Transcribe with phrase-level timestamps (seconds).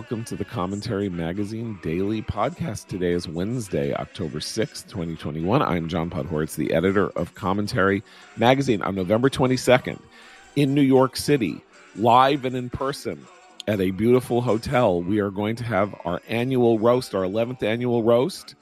[0.00, 2.86] Welcome to the Commentary Magazine Daily Podcast.
[2.86, 5.60] Today is Wednesday, October 6th, 2021.
[5.60, 8.02] I'm John Podhoretz, the editor of Commentary
[8.38, 8.80] Magazine.
[8.80, 10.00] On November 22nd,
[10.56, 11.62] in New York City,
[11.96, 13.26] live and in person
[13.68, 18.02] at a beautiful hotel, we are going to have our annual roast, our 11th annual
[18.02, 18.54] roast.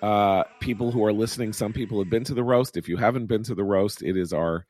[0.00, 2.78] Uh, people who are listening, some people have been to the roast.
[2.78, 4.64] If you haven't been to the roast, it is our,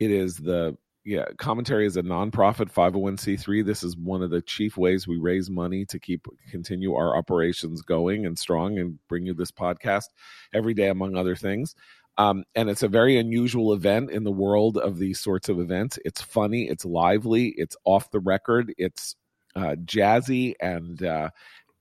[0.00, 3.64] it is the yeah, commentary is a nonprofit 501c3.
[3.64, 7.82] This is one of the chief ways we raise money to keep continue our operations
[7.82, 10.06] going and strong and bring you this podcast
[10.52, 11.74] every day, among other things.
[12.18, 15.98] Um, and it's a very unusual event in the world of these sorts of events.
[16.04, 19.14] It's funny, it's lively, it's off the record, it's
[19.54, 21.30] uh, jazzy and uh,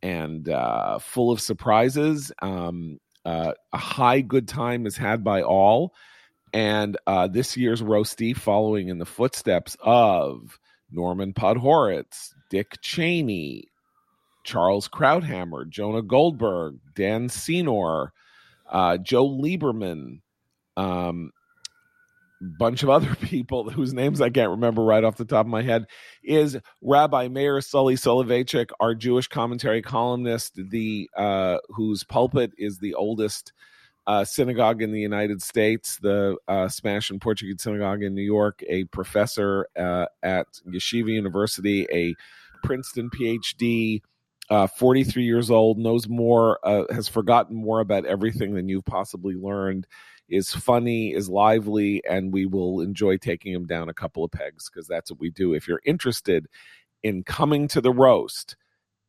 [0.03, 2.31] and uh, full of surprises.
[2.41, 5.93] Um, uh, a high good time is had by all
[6.53, 10.59] and uh, this year's roasty, following in the footsteps of
[10.91, 13.65] Norman Podhoretz, Dick Cheney,
[14.43, 18.13] Charles Krauthammer, Jonah Goldberg, Dan Senor,
[18.69, 20.21] uh, Joe Lieberman,
[20.77, 21.31] um,
[22.39, 25.63] bunch of other people whose names I can't remember right off the top of my
[25.63, 25.85] head,
[26.23, 32.93] is Rabbi Meir Sully Soloveichik, our Jewish commentary columnist, the uh, whose pulpit is the
[32.93, 33.51] oldest
[34.07, 38.63] uh, synagogue in the United States, the uh, Spanish and Portuguese synagogue in New York,
[38.69, 42.15] a professor uh, at Yeshiva University, a
[42.63, 44.01] Princeton PhD,
[44.49, 49.35] uh, 43 years old, knows more, uh, has forgotten more about everything than you've possibly
[49.35, 49.85] learned,
[50.29, 54.69] is funny, is lively, and we will enjoy taking him down a couple of pegs
[54.69, 55.53] because that's what we do.
[55.53, 56.47] If you're interested
[57.03, 58.55] in coming to the roast,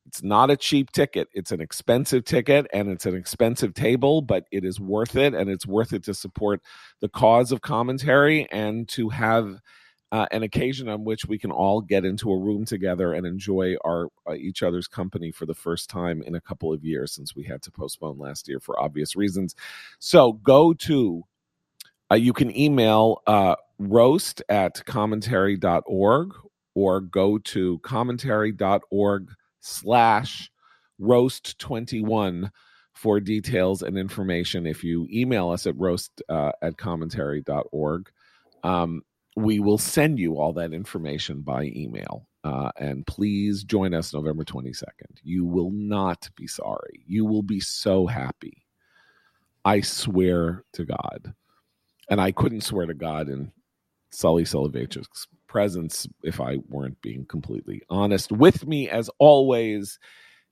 [0.09, 1.29] it's not a cheap ticket.
[1.35, 5.35] It's an expensive ticket and it's an expensive table, but it is worth it.
[5.35, 6.63] And it's worth it to support
[7.01, 9.61] the cause of commentary and to have
[10.11, 13.77] uh, an occasion on which we can all get into a room together and enjoy
[13.85, 17.37] our uh, each other's company for the first time in a couple of years since
[17.37, 19.55] we had to postpone last year for obvious reasons.
[19.99, 21.23] So go to,
[22.11, 26.33] uh, you can email uh, roast at commentary.org
[26.75, 29.29] or go to commentary.org
[29.69, 30.51] slash
[30.99, 32.51] roast 21
[32.95, 34.67] for details and information.
[34.67, 38.11] If you email us at roast uh, at commentary.org
[38.65, 39.03] um,
[39.37, 42.27] we will send you all that information by email.
[42.43, 44.85] Uh, and please join us november 22nd
[45.23, 47.05] you will not be sorry.
[47.07, 48.65] You will be so happy.
[49.65, 51.35] I swear to god.
[52.09, 53.53] And i couldn't swear to god in
[54.11, 58.31] sully soloveichik's presence if I weren't being completely honest.
[58.31, 59.99] With me, as always,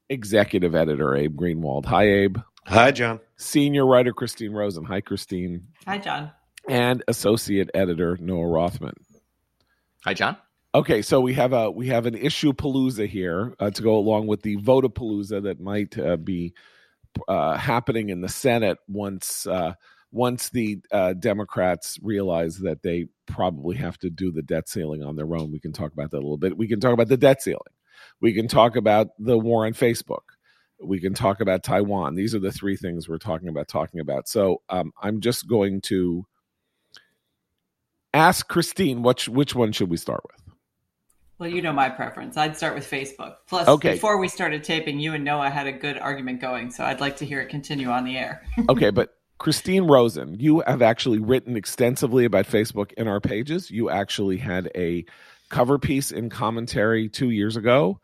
[0.09, 1.87] executive editor Abe Greenwald.
[1.87, 2.39] Hi, Abe.
[2.67, 3.21] Hi, John.
[3.37, 4.85] Senior writer Christine Rosen.
[4.85, 5.69] Hi, Christine.
[5.87, 6.33] Hi, John.
[6.69, 8.95] And associate editor Noah Rothman.
[10.05, 10.37] Hi, John.
[10.75, 14.27] Okay, so we have a we have an issue palooza here uh, to go along
[14.27, 16.55] with the votapalooza that might uh, be
[17.29, 19.73] uh, happening in the Senate once uh,
[20.17, 25.15] once the uh, Democrats realize that they probably have to do the debt ceiling on
[25.15, 26.57] their own, we can talk about that a little bit.
[26.57, 27.61] We can talk about the debt ceiling.
[28.21, 30.23] We can talk about the war on Facebook.
[30.83, 32.15] We can talk about Taiwan.
[32.15, 33.69] These are the three things we're talking about.
[33.69, 34.27] Talking about.
[34.27, 36.27] So um, I'm just going to
[38.15, 40.55] ask Christine, which which one should we start with?
[41.39, 42.39] Well, you know my preference.
[42.39, 43.35] I'd start with Facebook.
[43.47, 43.93] Plus, okay.
[43.93, 47.19] before we started taping, you and Noah had a good argument going, so I'd like
[47.19, 48.43] to hear it continue on the air.
[48.71, 53.71] okay, but Christine Rosen, you have actually written extensively about Facebook in our pages.
[53.71, 55.05] You actually had a
[55.51, 58.01] cover piece in commentary two years ago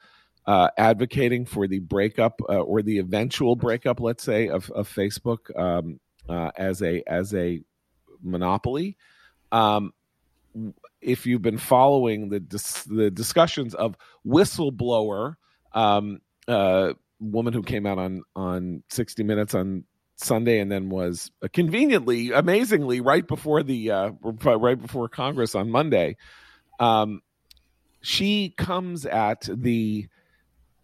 [0.46, 5.56] uh, advocating for the breakup uh, or the eventual breakup, let's say, of, of Facebook
[5.58, 7.60] um, uh, as a as a
[8.22, 8.96] monopoly.
[9.50, 9.92] Um,
[11.00, 13.96] if you've been following the dis- the discussions of
[14.26, 15.36] whistleblower,
[15.72, 19.84] um, uh, woman who came out on on 60 Minutes on
[20.22, 25.70] Sunday and then was uh, conveniently, amazingly, right before the uh, right before Congress on
[25.70, 26.16] Monday.
[26.80, 27.22] Um,
[28.00, 30.08] she comes at the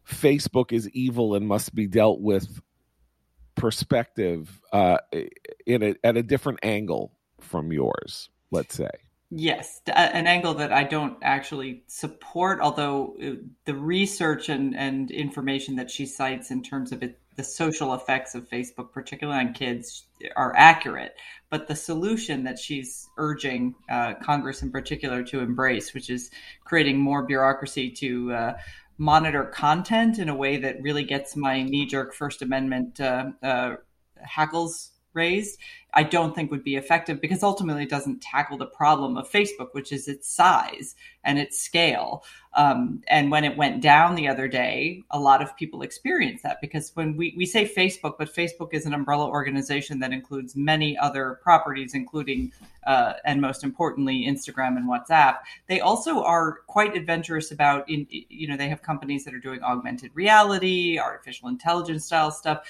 [0.08, 2.61] Facebook is evil and must be dealt with
[3.55, 4.99] perspective uh,
[5.67, 8.31] in a, at a different angle from yours.
[8.50, 8.91] Let's say.
[9.31, 13.32] Yes, an angle that I don't actually support, although uh,
[13.67, 18.35] the research and, and information that she cites in terms of it, the social effects
[18.35, 21.14] of Facebook, particularly on kids, are accurate.
[21.50, 26.32] But the solution that she's urging uh, Congress in particular to embrace, which is
[26.64, 28.58] creating more bureaucracy to uh,
[28.99, 33.76] monitor content in a way that really gets my knee jerk First Amendment uh, uh
[34.20, 35.59] hackles raised,
[35.94, 39.69] I don't think would be effective because ultimately it doesn't tackle the problem of Facebook,
[39.73, 40.94] which is its size
[41.25, 42.25] and its scale.
[42.55, 46.61] Um, and when it went down the other day, a lot of people experienced that
[46.61, 50.97] because when we, we say Facebook, but Facebook is an umbrella organization that includes many
[50.99, 52.53] other properties, including
[52.87, 55.38] uh, and most importantly, Instagram and WhatsApp.
[55.69, 59.62] They also are quite adventurous about in you know they have companies that are doing
[59.62, 62.62] augmented reality, artificial intelligence style stuff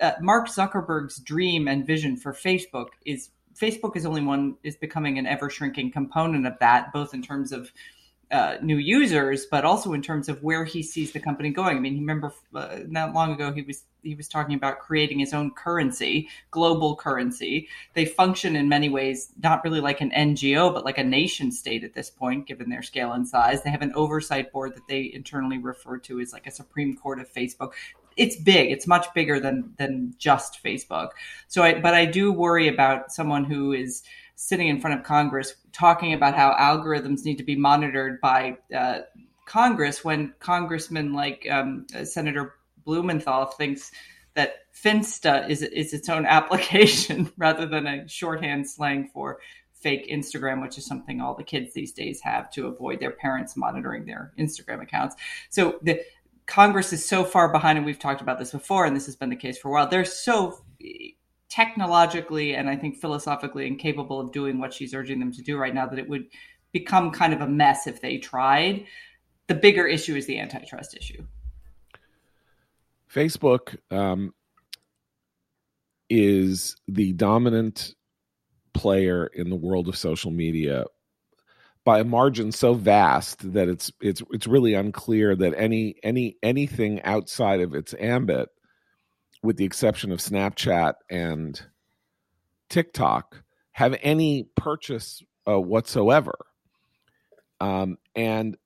[0.00, 5.18] uh, Mark Zuckerberg's dream and vision for Facebook is Facebook is only one is becoming
[5.18, 7.70] an ever shrinking component of that, both in terms of
[8.30, 11.76] uh, new users, but also in terms of where he sees the company going.
[11.76, 15.34] I mean, remember uh, not long ago he was he was talking about creating his
[15.34, 17.68] own currency, global currency.
[17.94, 21.84] They function in many ways not really like an NGO, but like a nation state
[21.84, 23.62] at this point, given their scale and size.
[23.62, 27.20] They have an oversight board that they internally refer to as like a Supreme Court
[27.20, 27.72] of Facebook
[28.20, 28.70] it's big.
[28.70, 31.10] It's much bigger than than just Facebook.
[31.48, 34.02] So, I, but I do worry about someone who is
[34.36, 39.00] sitting in front of Congress talking about how algorithms need to be monitored by uh,
[39.46, 43.90] Congress when congressmen like um, Senator Blumenthal thinks
[44.34, 49.38] that Finsta is is its own application rather than a shorthand slang for
[49.72, 53.56] fake Instagram, which is something all the kids these days have to avoid their parents
[53.56, 55.16] monitoring their Instagram accounts.
[55.48, 56.02] So the
[56.50, 59.30] Congress is so far behind, and we've talked about this before, and this has been
[59.30, 59.88] the case for a while.
[59.88, 60.58] They're so
[61.48, 65.74] technologically and I think philosophically incapable of doing what she's urging them to do right
[65.74, 66.26] now that it would
[66.72, 68.84] become kind of a mess if they tried.
[69.46, 71.24] The bigger issue is the antitrust issue.
[73.12, 74.34] Facebook um,
[76.08, 77.94] is the dominant
[78.74, 80.84] player in the world of social media
[81.84, 87.02] by a margin so vast that it's it's it's really unclear that any any anything
[87.02, 88.48] outside of its ambit
[89.42, 91.60] with the exception of Snapchat and
[92.68, 93.42] TikTok
[93.72, 96.34] have any purchase uh, whatsoever.
[97.60, 98.56] Um, and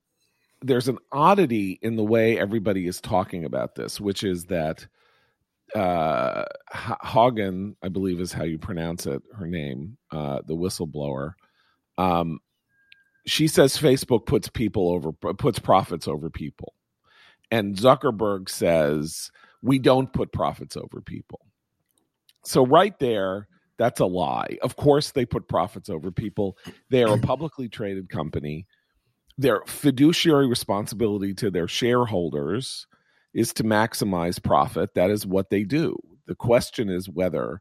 [0.62, 4.86] there's an oddity in the way everybody is talking about this which is that
[5.74, 11.34] uh Haugen, I believe is how you pronounce it, her name, uh, the whistleblower,
[11.98, 12.40] um,
[13.26, 16.74] she says Facebook puts people over puts profits over people.
[17.50, 19.30] And Zuckerberg says
[19.62, 21.40] we don't put profits over people.
[22.44, 23.48] So right there,
[23.78, 24.58] that's a lie.
[24.62, 26.58] Of course they put profits over people.
[26.90, 28.66] They are a publicly traded company.
[29.38, 32.86] Their fiduciary responsibility to their shareholders
[33.32, 34.94] is to maximize profit.
[34.94, 35.96] That is what they do.
[36.26, 37.60] The question is whether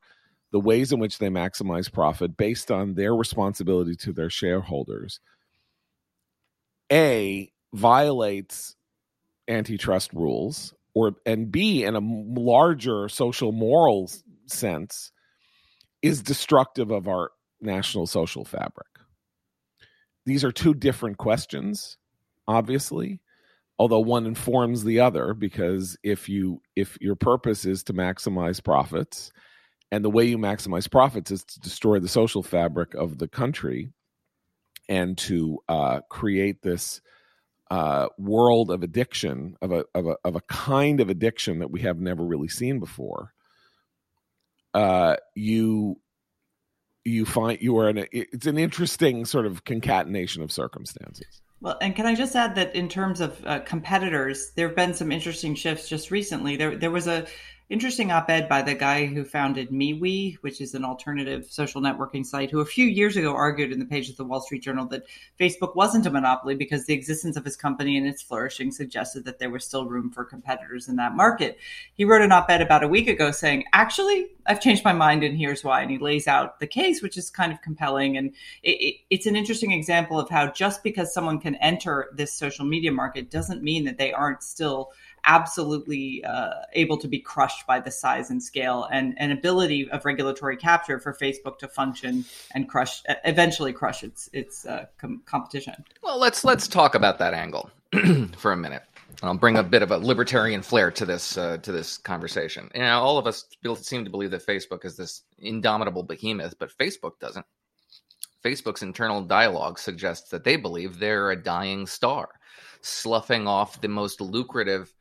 [0.51, 5.19] the ways in which they maximize profit based on their responsibility to their shareholders
[6.94, 8.75] a violates
[9.48, 12.00] antitrust rules or and b in a
[12.40, 14.10] larger social moral
[14.45, 15.12] sense
[16.01, 18.88] is destructive of our national social fabric.
[20.25, 21.98] These are two different questions
[22.48, 23.19] obviously
[23.80, 29.31] although one informs the other because if you if your purpose is to maximize profits
[29.92, 33.91] and the way you maximize profits is to destroy the social fabric of the country
[34.90, 37.02] and to uh, create this
[37.72, 41.82] uh, world of addiction of a, of a of a kind of addiction that we
[41.82, 43.34] have never really seen before.
[44.74, 46.00] Uh, you
[47.04, 51.42] you find you are in it's an interesting sort of concatenation of circumstances.
[51.62, 54.94] Well, and can I just add that in terms of uh, competitors, there have been
[54.94, 56.58] some interesting shifts just recently.
[56.58, 57.25] There, there was a
[57.70, 62.51] interesting op-ed by the guy who founded MeWe, which is an alternative social networking site,
[62.51, 65.05] who a few years ago argued in the page of the Wall Street Journal that
[65.39, 69.39] Facebook wasn't a monopoly because the existence of his company and its flourishing suggested that
[69.39, 71.58] there was still room for competitors in that market.
[71.93, 75.38] He wrote an op-ed about a week ago saying, "Actually, I've changed my mind, and
[75.38, 78.72] here's why." And he lays out the case, which is kind of compelling, and it,
[78.72, 82.91] it, it's an interesting example of how just because someone can enter this social media
[82.91, 84.91] market doesn't mean that they aren't still
[85.25, 90.06] absolutely uh, able to be crushed by the size and scale and, and ability of
[90.06, 95.74] regulatory capture for Facebook to function and crush eventually crush its its uh, com- competition.
[96.01, 97.70] Well, let's let's talk about that angle
[98.38, 98.84] for a minute.
[99.22, 102.70] I'll bring a bit of a libertarian flair to this uh, to this conversation.
[102.74, 103.46] You know, all of us
[103.82, 107.46] seem to believe that Facebook is this indomitable behemoth, but Facebook doesn't.
[108.44, 112.27] Facebook's internal dialogue suggests that they believe they're a dying star,
[112.82, 114.94] sloughing off the most lucrative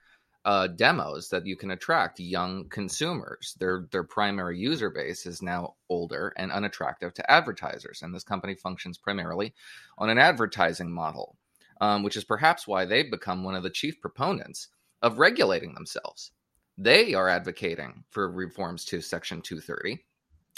[0.45, 3.55] uh, demos that you can attract young consumers.
[3.61, 8.55] Their their primary user base is now older and unattractive to advertisers, and this company
[8.55, 9.55] functions primarily
[9.99, 11.37] on an advertising model,
[11.81, 14.69] um, which is perhaps why they've become one of the chief proponents
[15.03, 16.33] of regulating themselves.
[16.79, 20.03] They are advocating for reforms to Section 230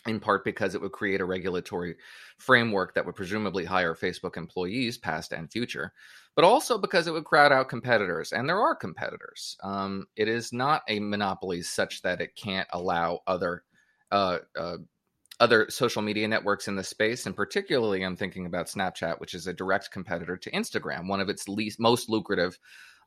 [0.07, 1.97] in part because it would create a regulatory
[2.39, 5.93] framework that would presumably hire Facebook employees, past and future,
[6.35, 8.33] but also because it would crowd out competitors.
[8.33, 9.57] And there are competitors.
[9.63, 13.65] Um, it is not a monopoly such that it can't allow other.
[14.11, 14.77] Uh, uh,
[15.41, 19.49] other social media networks in the space, and particularly I'm thinking about Snapchat, which is
[19.49, 22.57] a direct competitor to Instagram, one of its least most lucrative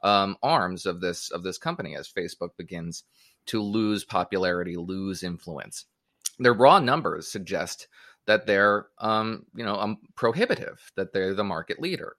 [0.03, 3.05] um, arms of this of this company as Facebook begins
[3.45, 5.85] to lose popularity, lose influence
[6.39, 7.87] their raw numbers suggest
[8.25, 12.15] that they're um, you know um, prohibitive, that they're the market leader.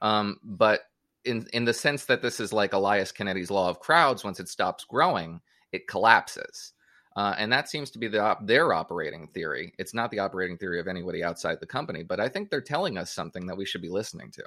[0.00, 0.82] Um, but
[1.24, 4.48] in in the sense that this is like Elias Canetti's law of crowds, once it
[4.48, 5.40] stops growing,
[5.72, 6.72] it collapses.
[7.16, 9.72] Uh, and that seems to be the op- their operating theory.
[9.76, 12.96] It's not the operating theory of anybody outside the company, but I think they're telling
[12.96, 14.44] us something that we should be listening to.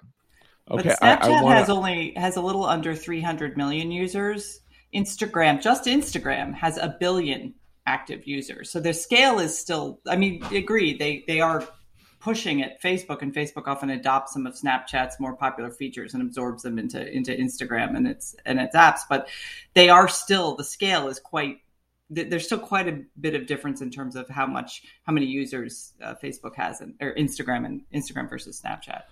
[0.70, 1.56] Okay, but Snapchat I, I wanna...
[1.56, 4.62] has only has a little under 300 million users.
[4.96, 7.54] Instagram, just Instagram, has a billion
[7.86, 8.70] active users.
[8.70, 11.68] So their scale is still, I mean, agree, they, they are
[12.20, 16.62] pushing it Facebook and Facebook often adopts some of Snapchat's more popular features and absorbs
[16.64, 19.28] them into, into Instagram and its, and its apps, but
[19.74, 21.58] they are still, the scale is quite,
[22.12, 25.94] there's still quite a bit of difference in terms of how much, how many users
[26.04, 29.04] uh, Facebook has and or Instagram and Instagram versus Snapchat.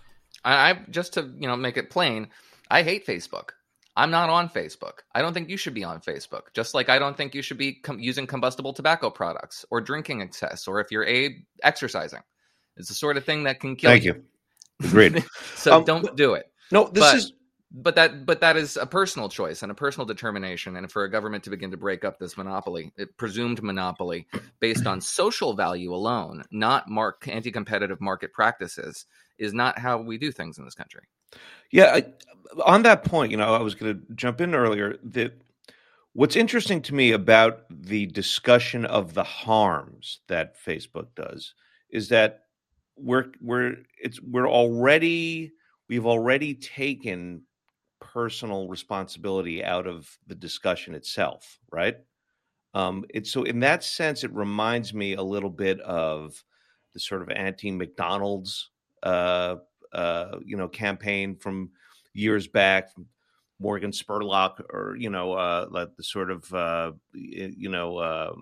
[0.43, 2.27] I, I just to, you know, make it plain,
[2.69, 3.51] I hate Facebook.
[3.99, 4.99] I'm not on Facebook.
[5.13, 6.53] I don't think you should be on Facebook.
[6.53, 10.21] Just like I don't think you should be com- using combustible tobacco products or drinking
[10.21, 12.21] excess or if you're a exercising.
[12.77, 14.13] It's the sort of thing that can kill Thank you.
[14.79, 14.87] you.
[14.87, 15.25] Agreed.
[15.55, 16.49] so um, don't do it.
[16.71, 17.33] No, this but, is
[17.71, 21.11] but that but that is a personal choice and a personal determination and for a
[21.11, 24.25] government to begin to break up this monopoly it presumed monopoly
[24.59, 29.05] based on social value alone not mark anti-competitive market practices
[29.39, 31.01] is not how we do things in this country.
[31.71, 32.05] Yeah, I,
[32.65, 35.41] on that point, you know, I was going to jump in earlier that
[36.13, 41.53] what's interesting to me about the discussion of the harms that Facebook does
[41.89, 42.41] is that
[42.95, 45.53] we're we're it's we're already
[45.87, 47.43] we've already taken
[48.19, 51.95] personal responsibility out of the discussion itself, right?
[52.73, 56.43] Um, it's so in that sense, it reminds me a little bit of
[56.93, 58.71] the sort of anti McDonald's
[59.03, 59.55] uh,
[59.93, 61.69] uh, you know campaign from
[62.13, 63.05] years back from
[63.57, 68.33] Morgan Spurlock or you know uh, like the sort of uh, you know uh,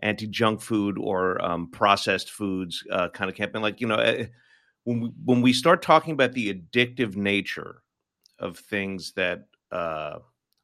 [0.00, 3.62] anti junk food or um, processed foods uh, kind of campaign.
[3.62, 4.26] Like you know eh,
[4.84, 7.81] when we, when we start talking about the addictive nature
[8.42, 10.18] of things that uh,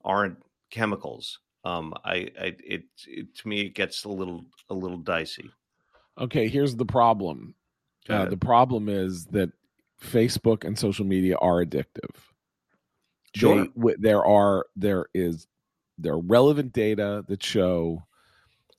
[0.05, 0.39] aren't
[0.71, 5.51] chemicals, um, I, I it, it to me it gets a little a little dicey.
[6.19, 7.55] Okay, here's the problem.
[8.09, 9.51] Uh, the problem is that
[10.03, 12.11] Facebook and social media are addictive.
[13.35, 13.67] Sure.
[13.77, 15.47] They, there are there is
[15.99, 18.03] there are relevant data that show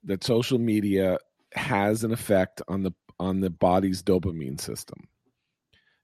[0.03, 1.19] that social media
[1.53, 5.07] has an effect on the on the body's dopamine system.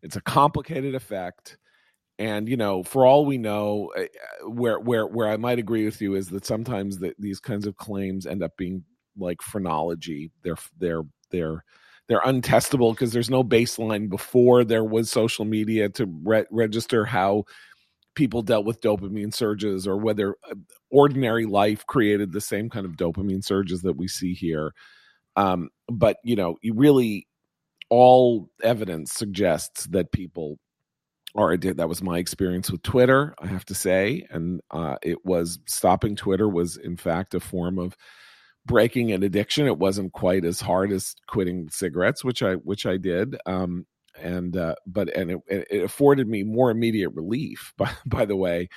[0.02, 1.58] It's a complicated effect
[2.18, 4.08] and you know for all we know eh, eh,
[4.46, 7.76] where where where i might agree with you is that sometimes that these kinds of
[7.78, 8.84] claims end up being
[9.18, 10.32] like phrenology.
[10.44, 11.64] They're they're they're
[12.08, 17.46] they're untestable because there's no baseline before there was social media to re- register how
[18.16, 20.56] people dealt with dopamine surges or whether uh,
[20.92, 24.74] ordinary life created the same kind of dopamine surges that we see here.
[25.36, 27.28] Um, but you know you really
[27.90, 30.58] all evidence suggests that people
[31.36, 35.26] are did, that was my experience with twitter i have to say and uh, it
[35.26, 37.96] was stopping twitter was in fact a form of
[38.66, 39.68] breaking an addiction.
[39.68, 43.38] It wasn't quite as hard as quitting cigarettes, which I which I did.
[43.46, 43.86] Um,
[44.20, 47.74] and uh, but and it, it, afforded me more immediate relief.
[47.78, 48.70] By by the way,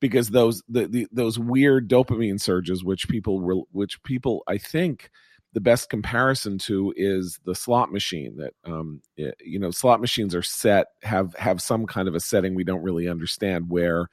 [0.00, 5.10] because those the, the those weird dopamine surges, which people re, which people I think
[5.52, 10.42] the best comparison to is the slot machine that um you know slot machines are
[10.42, 14.08] set have have some kind of a setting we don't really understand where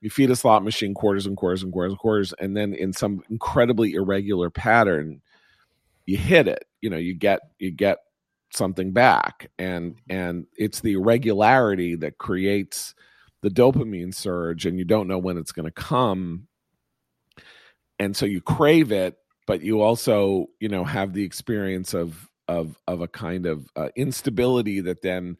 [0.00, 2.92] you feed a slot machine quarters and quarters and quarters and quarters, and then in
[2.92, 5.20] some incredibly irregular pattern,
[6.06, 6.64] you hit it.
[6.80, 7.98] You know, you get you get
[8.52, 12.94] something back, and and it's the irregularity that creates
[13.42, 16.46] the dopamine surge, and you don't know when it's going to come,
[17.98, 22.78] and so you crave it, but you also you know have the experience of of
[22.86, 25.36] of a kind of uh, instability that then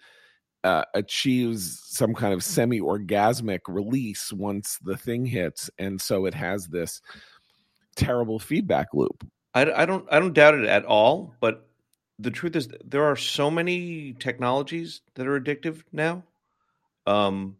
[0.65, 5.71] uh, achieves some kind of semi orgasmic release once the thing hits.
[5.79, 7.01] And so it has this
[7.97, 9.27] terrible feedback loop.
[9.55, 11.67] I, I don't I don't doubt it at all, but
[12.19, 16.23] the truth is there are so many technologies that are addictive now
[17.07, 17.57] um,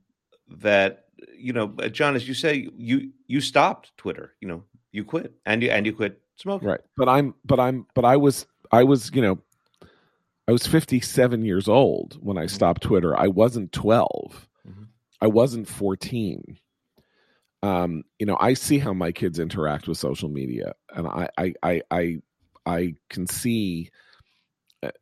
[0.49, 1.07] that
[1.37, 5.35] you know uh, john as you say you you stopped twitter you know you quit
[5.45, 8.85] and you and you quit smoking right but i'm but i'm but i was I
[8.85, 9.39] was, you know,
[10.49, 13.19] I was 57 years old when I stopped Twitter.
[13.19, 14.49] I wasn't 12.
[14.69, 14.83] Mm-hmm.
[15.21, 16.59] I wasn't 14.
[17.63, 21.55] Um, you know, I see how my kids interact with social media, and I, I,
[21.63, 22.17] I, I,
[22.65, 23.91] I can see,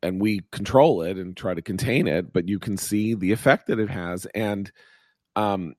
[0.03, 3.67] and we control it and try to contain it, but you can see the effect
[3.67, 4.69] that it has, and
[5.37, 5.75] um,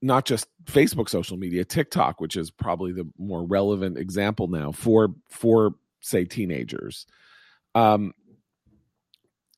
[0.00, 5.08] not just Facebook social media, TikTok, which is probably the more relevant example now for
[5.28, 7.06] for say teenagers.
[7.74, 8.12] Um,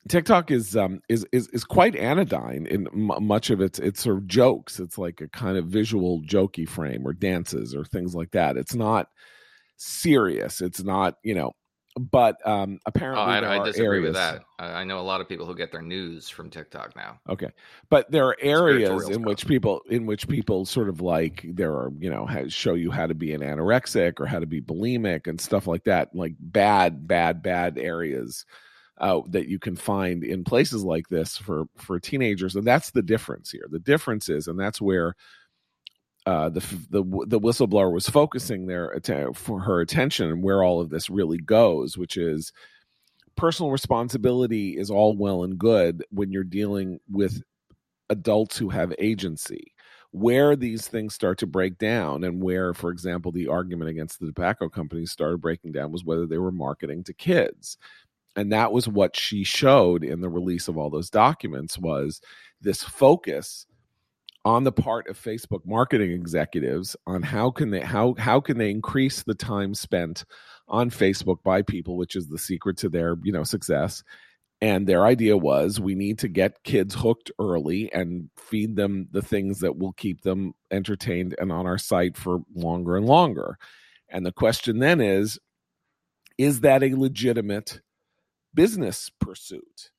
[0.09, 4.17] TikTok is um is is is quite anodyne in m- much of its its sort
[4.17, 4.81] of jokes.
[4.81, 8.57] It's like a kind of visual jokey frame or dances or things like that.
[8.57, 9.09] It's not
[9.77, 10.61] serious.
[10.61, 11.53] It's not you know.
[12.01, 14.43] But um apparently, oh, I, I disagree areas, with that.
[14.59, 17.21] I know a lot of people who get their news from TikTok now.
[17.29, 17.51] Okay,
[17.91, 21.93] but there are areas in which people in which people sort of like there are
[21.99, 25.39] you know show you how to be an anorexic or how to be bulimic and
[25.39, 26.15] stuff like that.
[26.15, 28.47] Like bad, bad, bad areas
[28.97, 33.03] uh, that you can find in places like this for for teenagers, and that's the
[33.03, 33.67] difference here.
[33.71, 35.17] The difference is, and that's where
[36.27, 36.61] uh, the
[36.91, 38.99] the the whistleblower was focusing their
[39.35, 42.53] for her attention and where all of this really goes, which is
[43.37, 47.43] personal responsibility is all well and good when you're dealing with
[48.11, 49.73] adults who have agency.
[50.13, 54.27] Where these things start to break down, and where, for example, the argument against the
[54.27, 57.79] tobacco companies started breaking down was whether they were marketing to kids
[58.37, 62.21] and that was what she showed in the release of all those documents was
[62.61, 63.67] this focus
[64.45, 68.71] on the part of Facebook marketing executives on how can they how how can they
[68.71, 70.25] increase the time spent
[70.69, 74.03] on Facebook by people which is the secret to their you know success
[74.63, 79.23] and their idea was we need to get kids hooked early and feed them the
[79.23, 83.59] things that will keep them entertained and on our site for longer and longer
[84.09, 85.39] and the question then is
[86.39, 87.81] is that a legitimate
[88.55, 89.91] business pursuit.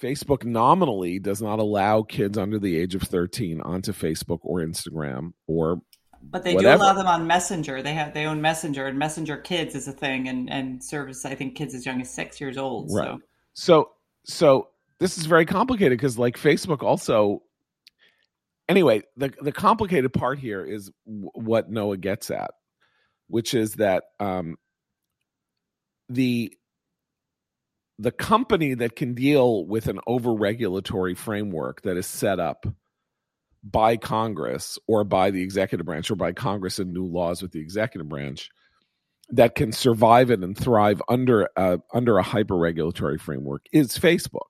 [0.00, 5.32] Facebook nominally does not allow kids under the age of 13 onto Facebook or Instagram
[5.46, 5.80] or
[6.22, 6.78] but they whatever.
[6.78, 7.82] do allow them on Messenger.
[7.82, 11.34] They have they own Messenger and Messenger Kids is a thing and and service I
[11.34, 12.90] think kids as young as 6 years old.
[12.92, 13.08] Right.
[13.08, 13.20] So
[13.54, 13.90] so
[14.24, 17.42] so this is very complicated because like Facebook also
[18.68, 22.50] anyway, the the complicated part here is w- what Noah gets at,
[23.28, 24.56] which is that um
[26.08, 26.52] the
[27.98, 32.66] the company that can deal with an over regulatory framework that is set up
[33.64, 37.60] by Congress or by the executive branch or by Congress and new laws with the
[37.60, 38.50] executive branch
[39.30, 44.40] that can survive it and thrive under a, under a hyper regulatory framework is Facebook.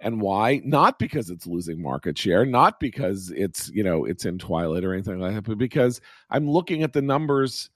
[0.00, 0.60] And why?
[0.64, 4.92] Not because it's losing market share, not because it's, you know, it's in twilight or
[4.92, 6.00] anything like that, but because
[6.30, 7.70] I'm looking at the numbers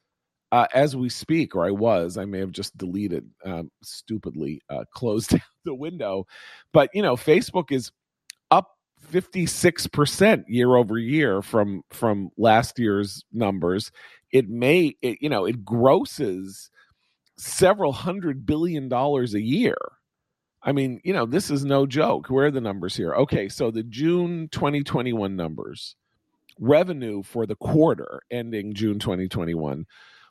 [0.52, 4.84] uh, as we speak, or I was, I may have just deleted, um, stupidly uh,
[4.94, 5.34] closed
[5.64, 6.26] the window.
[6.72, 7.90] But, you know, Facebook is
[8.50, 8.68] up
[9.10, 13.90] 56% year over year from from last year's numbers.
[14.30, 16.70] It may, it, you know, it grosses
[17.38, 19.76] several hundred billion dollars a year.
[20.62, 22.28] I mean, you know, this is no joke.
[22.28, 23.14] Where are the numbers here?
[23.14, 25.96] Okay, so the June 2021 numbers
[26.60, 29.86] revenue for the quarter ending June 2021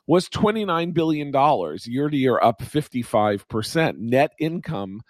[0.06, 1.28] was $29 billion,
[1.84, 3.98] year to year up 55%.
[3.98, 5.00] Net income,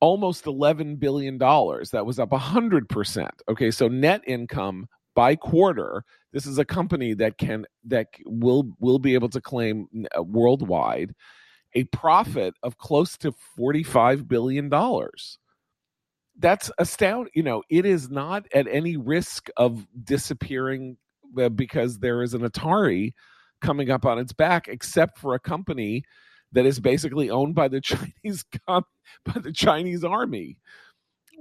[0.00, 1.38] almost $11 billion.
[1.38, 3.28] That was up 100%.
[3.48, 8.98] Okay, so net income by quarter this is a company that can that will will
[8.98, 11.14] be able to claim uh, worldwide
[11.74, 15.38] a profit of close to 45 billion dollars
[16.38, 20.96] that's astounding you know it is not at any risk of disappearing
[21.38, 23.12] uh, because there is an atari
[23.60, 26.04] coming up on its back, except for a company
[26.52, 30.58] that is basically owned by the Chinese by the Chinese army,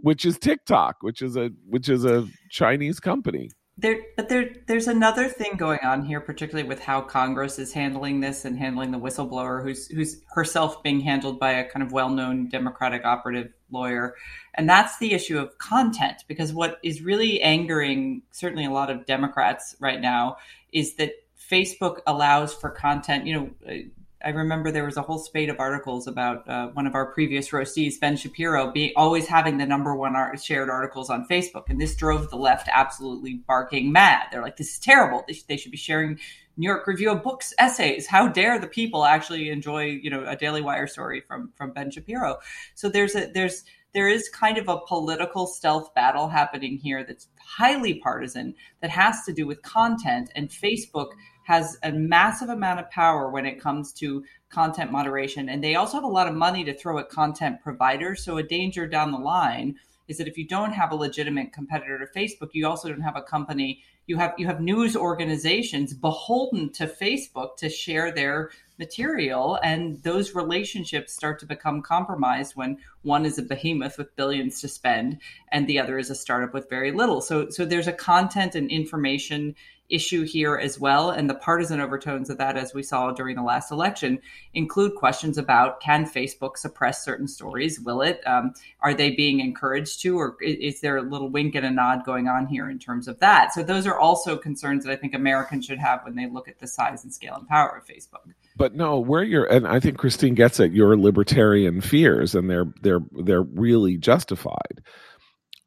[0.02, 3.52] which is TikTok, which is a which is a Chinese company.
[3.82, 8.20] There, but there, there's another thing going on here, particularly with how Congress is handling
[8.20, 12.50] this and handling the whistleblower, who's who's herself being handled by a kind of well-known
[12.50, 14.16] Democratic operative lawyer,
[14.56, 16.26] and that's the issue of content.
[16.28, 20.36] Because what is really angering certainly a lot of Democrats right now
[20.74, 21.14] is that
[21.50, 23.26] Facebook allows for content.
[23.26, 23.84] You know,
[24.24, 27.50] I remember there was a whole spate of articles about uh, one of our previous
[27.50, 31.80] roastees, Ben Shapiro, being always having the number one art, shared articles on Facebook, and
[31.80, 34.28] this drove the left absolutely barking mad.
[34.32, 35.24] They're like, "This is terrible.
[35.26, 36.20] They, sh- they should be sharing
[36.58, 38.08] New York Review of Books essays.
[38.08, 41.90] How dare the people actually enjoy, you know, a Daily Wire story from from Ben
[41.90, 42.40] Shapiro?"
[42.76, 47.28] So there's a there's there is kind of a political stealth battle happening here that's
[47.40, 51.12] highly partisan that has to do with content and Facebook
[51.50, 55.50] has a massive amount of power when it comes to content moderation.
[55.50, 58.24] And they also have a lot of money to throw at content providers.
[58.24, 61.98] So, a danger down the line is that if you don't have a legitimate competitor
[61.98, 63.82] to Facebook, you also don't have a company.
[64.06, 70.36] You have you have news organizations beholden to Facebook to share their material, and those
[70.36, 75.18] relationships start to become compromised when one is a behemoth with billions to spend,
[75.52, 77.22] and the other is a startup with very little.
[77.22, 79.56] So so there's a content and information
[79.90, 81.12] issue here as well.
[81.12, 84.20] And the partisan overtones of that, as we saw during the last election,
[84.54, 87.80] include questions about can Facebook suppress certain stories?
[87.80, 88.22] Will it?
[88.28, 90.18] Um, are they being encouraged to?
[90.18, 93.20] Or is there a little wink and a nod going on here in terms of
[93.20, 93.54] that?
[93.54, 96.60] So those are also concerns that I think Americans should have when they look at
[96.60, 98.34] the size and scale and power of Facebook.
[98.56, 100.74] But no, where you're, and I think Christine gets it.
[100.74, 104.82] Your libertarian fears, and they're they're they're really justified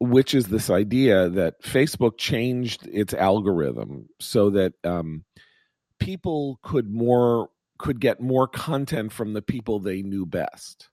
[0.03, 5.23] which is this idea that Facebook changed its algorithm so that um,
[5.99, 10.89] people could more could get more content from the people they knew best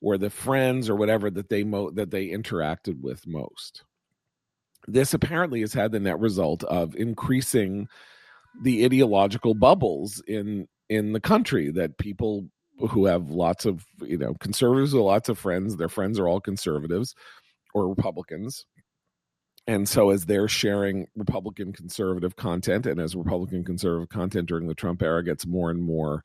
[0.00, 3.82] or the friends or whatever that they mo- that they interacted with most.
[4.86, 7.88] This apparently has had the net result of increasing
[8.62, 12.46] the ideological bubbles in in the country that people
[12.90, 16.40] who have lots of you know conservatives with lots of friends their friends are all
[16.40, 17.14] conservatives
[17.74, 18.64] or Republicans.
[19.66, 24.74] And so, as they're sharing Republican conservative content, and as Republican conservative content during the
[24.74, 26.22] Trump era gets more and more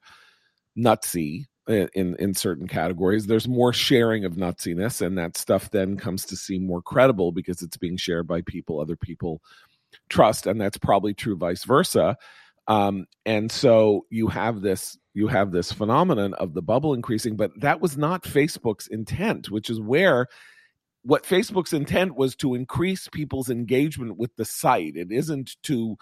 [0.77, 6.25] nutsy in in certain categories, there's more sharing of nutsiness, and that stuff then comes
[6.25, 9.41] to seem more credible because it's being shared by people other people
[10.09, 12.17] trust, and that's probably true vice versa.
[12.67, 17.51] Um, and so you have this you have this phenomenon of the bubble increasing, but
[17.61, 20.27] that was not Facebook's intent, which is where
[21.03, 24.95] what Facebook's intent was to increase people's engagement with the site.
[24.95, 25.97] It isn't to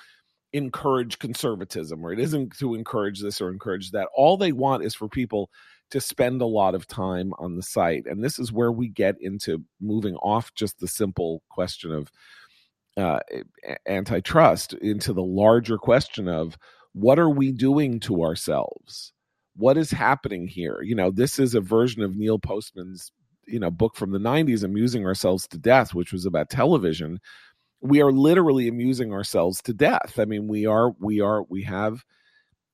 [0.53, 4.07] encourage conservatism or it isn't to encourage this or encourage that.
[4.15, 5.49] All they want is for people
[5.91, 8.05] to spend a lot of time on the site.
[8.05, 12.11] And this is where we get into moving off just the simple question of
[12.97, 13.19] uh,
[13.87, 16.57] antitrust into the larger question of
[16.93, 19.13] what are we doing to ourselves?
[19.55, 20.81] What is happening here?
[20.81, 23.11] You know, this is a version of Neil Postman's
[23.47, 27.19] you know book from the 90s amusing ourselves to death which was about television
[27.81, 30.19] we are literally amusing ourselves to death.
[30.19, 32.03] I mean we are we are we have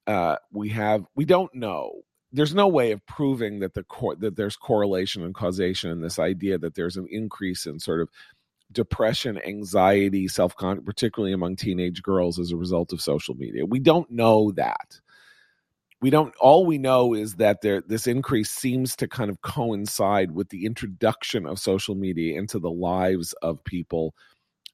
[0.07, 2.01] uh we have we don't know.
[2.31, 6.19] There's no way of proving that the cor- that there's correlation and causation in this
[6.19, 8.09] idea that there's an increase in sort of
[8.71, 13.65] depression anxiety self particularly among teenage girls as a result of social media.
[13.65, 14.99] We don't know that
[16.03, 20.31] we don't all we know is that there this increase seems to kind of coincide
[20.31, 24.13] with the introduction of social media into the lives of people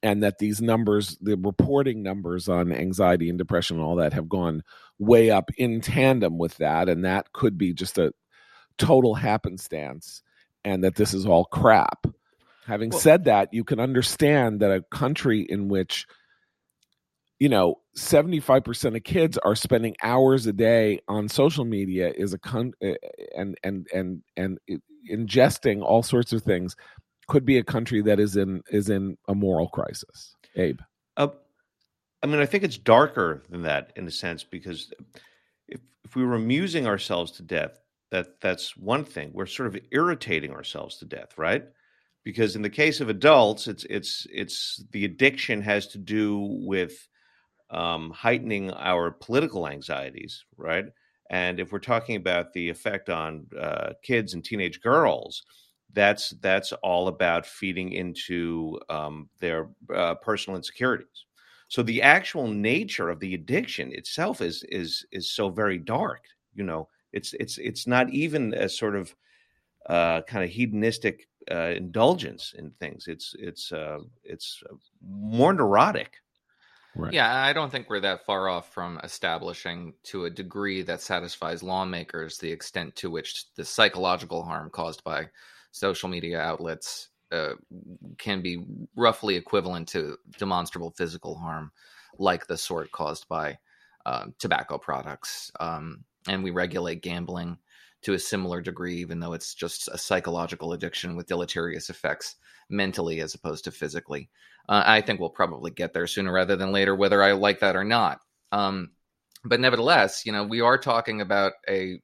[0.02, 4.28] and that these numbers the reporting numbers on anxiety and depression and all that have
[4.28, 4.64] gone
[4.98, 8.12] way up in tandem with that and that could be just a
[8.76, 10.22] total happenstance
[10.64, 12.06] and that this is all crap.
[12.66, 16.06] Having well, said that you can understand that a country in which
[17.40, 22.38] you know 75% of kids are spending hours a day on social media is a
[22.38, 22.94] con eh,
[23.36, 24.58] and and and and
[25.10, 26.76] ingesting all sorts of things
[27.26, 30.36] could be a country that is in is in a moral crisis.
[30.56, 30.80] Abe?
[31.16, 31.28] Uh,
[32.22, 34.92] i mean i think it's darker than that in a sense because
[35.68, 39.30] if, if we were amusing ourselves to death that that's one thing.
[39.32, 41.64] We're sort of irritating ourselves to death right?
[42.24, 47.08] Because in the case of adults it's it's it's the addiction has to do with
[47.70, 50.86] um, heightening our political anxieties, right?
[51.30, 55.44] And if we're talking about the effect on uh, kids and teenage girls,
[55.92, 61.26] that's that's all about feeding into um, their uh, personal insecurities.
[61.68, 66.24] So the actual nature of the addiction itself is is is so very dark.
[66.54, 69.14] You know, it's it's it's not even a sort of
[69.88, 73.06] uh, kind of hedonistic uh, indulgence in things.
[73.06, 74.62] It's it's uh, it's
[75.00, 76.14] more neurotic
[76.96, 77.12] Right.
[77.12, 81.62] Yeah, I don't think we're that far off from establishing to a degree that satisfies
[81.62, 85.28] lawmakers the extent to which the psychological harm caused by
[85.70, 87.52] social media outlets uh,
[88.18, 88.64] can be
[88.96, 91.70] roughly equivalent to demonstrable physical harm,
[92.18, 93.56] like the sort caused by
[94.04, 95.52] uh, tobacco products.
[95.60, 97.56] Um, and we regulate gambling
[98.02, 102.36] to a similar degree, even though it's just a psychological addiction with deleterious effects
[102.68, 104.30] mentally as opposed to physically.
[104.68, 107.76] Uh, I think we'll probably get there sooner rather than later, whether I like that
[107.76, 108.20] or not.
[108.52, 108.90] Um,
[109.44, 112.00] but nevertheless, you know, we are talking about a,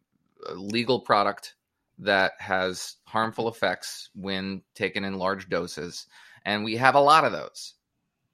[0.49, 1.55] a legal product
[1.99, 6.07] that has harmful effects when taken in large doses,
[6.45, 7.75] and we have a lot of those.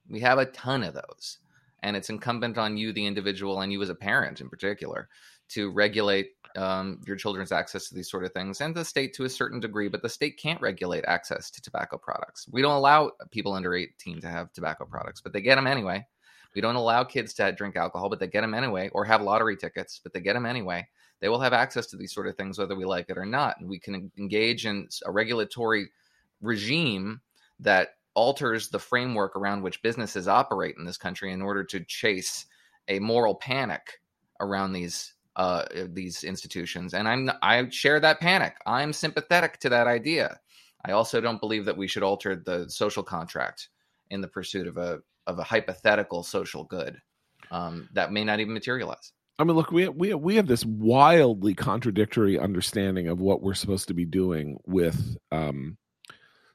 [0.09, 1.37] We have a ton of those,
[1.81, 5.07] and it's incumbent on you, the individual, and you as a parent in particular,
[5.49, 9.25] to regulate um, your children's access to these sort of things, and the state to
[9.25, 9.87] a certain degree.
[9.87, 12.47] But the state can't regulate access to tobacco products.
[12.51, 16.05] We don't allow people under 18 to have tobacco products, but they get them anyway.
[16.55, 19.57] We don't allow kids to drink alcohol, but they get them anyway, or have lottery
[19.57, 20.87] tickets, but they get them anyway.
[21.19, 23.59] They will have access to these sort of things whether we like it or not.
[23.59, 25.89] And we can engage in a regulatory
[26.41, 27.21] regime
[27.59, 32.45] that alters the framework around which businesses operate in this country in order to chase
[32.87, 34.01] a moral panic
[34.39, 36.93] around these uh, these institutions.
[36.93, 38.55] And I'm I share that panic.
[38.65, 40.39] I'm sympathetic to that idea.
[40.85, 43.69] I also don't believe that we should alter the social contract
[44.09, 47.01] in the pursuit of a of a hypothetical social good
[47.51, 49.13] um, that may not even materialize.
[49.39, 53.87] I mean, look, we we we have this wildly contradictory understanding of what we're supposed
[53.87, 55.77] to be doing with um,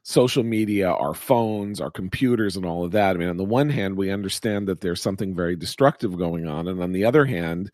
[0.03, 3.15] social media, our phones, our computers, and all of that.
[3.15, 6.67] I mean, on the one hand, we understand that there's something very destructive going on,
[6.67, 7.69] and on the other hand,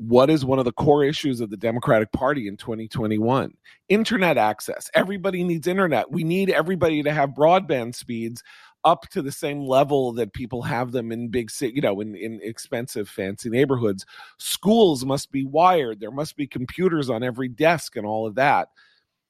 [0.00, 3.52] what is one of the core issues of the Democratic Party in 2021?
[3.90, 4.90] Internet access.
[4.94, 6.10] Everybody needs internet.
[6.10, 8.42] We need everybody to have broadband speeds
[8.82, 12.16] up to the same level that people have them in big city, you know, in,
[12.16, 14.06] in expensive, fancy neighborhoods.
[14.38, 16.00] Schools must be wired.
[16.00, 18.68] There must be computers on every desk and all of that.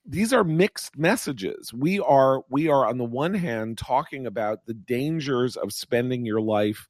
[0.06, 1.74] These are mixed messages.
[1.74, 6.40] We are we are on the one hand talking about the dangers of spending your
[6.40, 6.86] life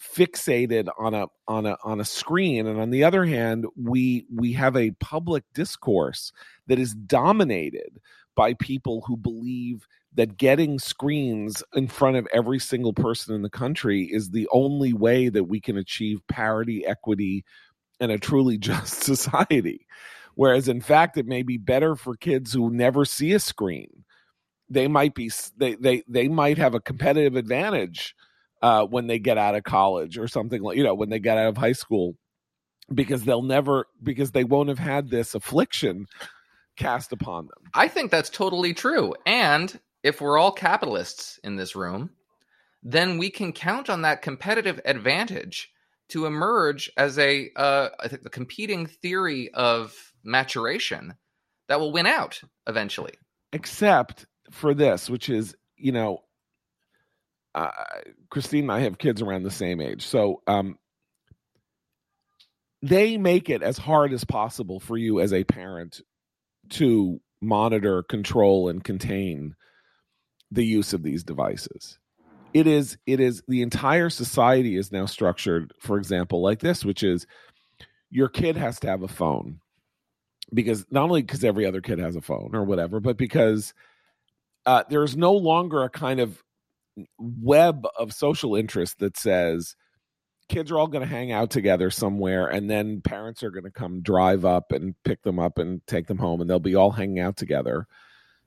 [0.00, 4.52] fixated on a on a on a screen and on the other hand we we
[4.52, 6.32] have a public discourse
[6.66, 7.98] that is dominated
[8.36, 13.50] by people who believe that getting screens in front of every single person in the
[13.50, 17.44] country is the only way that we can achieve parity, equity,
[18.00, 19.86] and a truly just society.
[20.34, 24.04] Whereas, in fact, it may be better for kids who never see a screen.
[24.68, 28.14] They might be they they they might have a competitive advantage
[28.62, 31.38] uh, when they get out of college or something like you know when they get
[31.38, 32.16] out of high school
[32.92, 36.06] because they'll never because they won't have had this affliction
[36.76, 37.70] cast upon them.
[37.74, 39.14] I think that's totally true.
[39.24, 42.10] And if we're all capitalists in this room,
[42.82, 45.72] then we can count on that competitive advantage
[46.08, 51.14] to emerge as a, uh, a competing theory of maturation
[51.68, 53.14] that will win out eventually.
[53.52, 56.22] Except for this, which is, you know,
[57.56, 57.70] uh,
[58.30, 60.06] Christine and I have kids around the same age.
[60.06, 60.78] So um,
[62.82, 66.00] they make it as hard as possible for you as a parent
[66.70, 69.56] to monitor, control, and contain
[70.52, 71.98] the use of these devices
[72.56, 77.02] it is it is the entire society is now structured for example like this which
[77.02, 77.26] is
[78.10, 79.60] your kid has to have a phone
[80.54, 83.74] because not only because every other kid has a phone or whatever but because
[84.64, 86.42] uh, there's no longer a kind of
[87.18, 89.76] web of social interest that says
[90.48, 93.70] kids are all going to hang out together somewhere and then parents are going to
[93.70, 96.92] come drive up and pick them up and take them home and they'll be all
[96.92, 97.86] hanging out together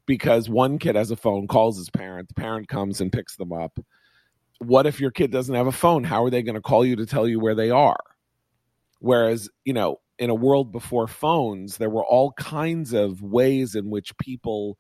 [0.06, 3.54] because one kid has a phone, calls his parent, the parent comes and picks them
[3.54, 3.80] up.
[4.58, 6.04] What if your kid doesn't have a phone?
[6.04, 8.00] How are they going to call you to tell you where they are?
[9.00, 13.90] Whereas, you know, in a world before phones, there were all kinds of ways in
[13.90, 14.80] which people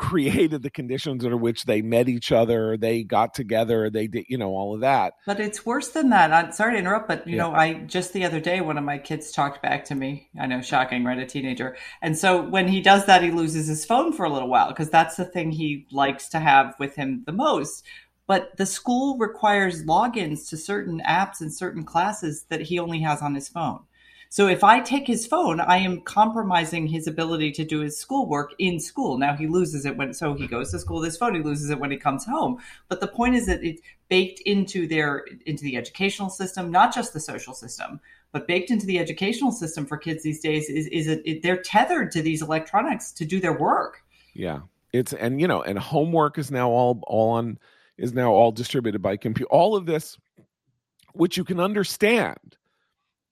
[0.00, 4.38] created the conditions under which they met each other, they got together, they did, you
[4.38, 5.12] know, all of that.
[5.26, 6.32] But it's worse than that.
[6.32, 7.42] I'm sorry to interrupt, but you yeah.
[7.42, 10.30] know, I just the other day one of my kids talked back to me.
[10.40, 11.18] I know, shocking, right?
[11.18, 11.76] A teenager.
[12.00, 14.88] And so when he does that, he loses his phone for a little while because
[14.88, 17.84] that's the thing he likes to have with him the most.
[18.26, 23.20] But the school requires logins to certain apps and certain classes that he only has
[23.20, 23.80] on his phone.
[24.32, 28.54] So if I take his phone, I am compromising his ability to do his schoolwork
[28.58, 29.18] in school.
[29.18, 31.00] Now he loses it when so he goes to school.
[31.00, 32.58] This phone he loses it when he comes home.
[32.88, 37.12] But the point is that it's baked into their into the educational system, not just
[37.12, 41.08] the social system, but baked into the educational system for kids these days is is
[41.08, 44.04] it, it, they're tethered to these electronics to do their work.
[44.34, 44.60] Yeah,
[44.92, 47.58] it's and you know and homework is now all all on
[47.98, 49.50] is now all distributed by computer.
[49.50, 50.16] All of this,
[51.14, 52.56] which you can understand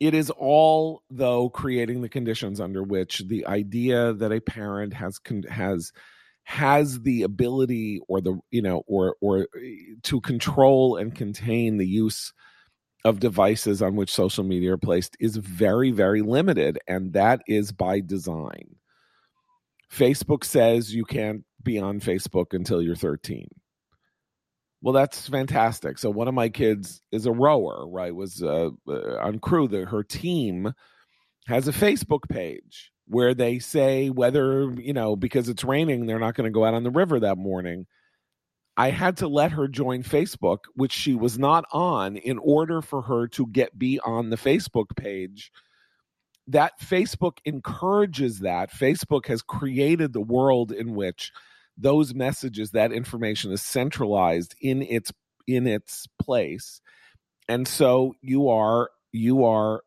[0.00, 5.20] it is all though creating the conditions under which the idea that a parent has
[5.48, 5.92] has
[6.44, 11.86] has the ability or the you know or or eh, to control and contain the
[11.86, 12.32] use
[13.04, 17.72] of devices on which social media are placed is very very limited and that is
[17.72, 18.76] by design.
[19.92, 23.48] Facebook says you can't be on facebook until you're 13
[24.80, 25.98] well, that's fantastic.
[25.98, 28.14] So one of my kids is a rower, right?
[28.14, 29.66] Was uh, uh, on crew.
[29.68, 30.72] That her team
[31.46, 36.34] has a Facebook page where they say whether you know because it's raining, they're not
[36.34, 37.86] going to go out on the river that morning.
[38.76, 43.02] I had to let her join Facebook, which she was not on, in order for
[43.02, 45.50] her to get be on the Facebook page.
[46.46, 48.72] That Facebook encourages that.
[48.72, 51.32] Facebook has created the world in which
[51.78, 55.12] those messages, that information is centralized in its
[55.46, 56.80] in its place.
[57.48, 59.82] And so you are you are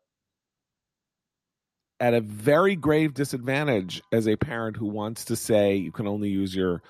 [2.00, 6.28] at a very grave disadvantage as a parent who wants to say you can only
[6.28, 6.82] use your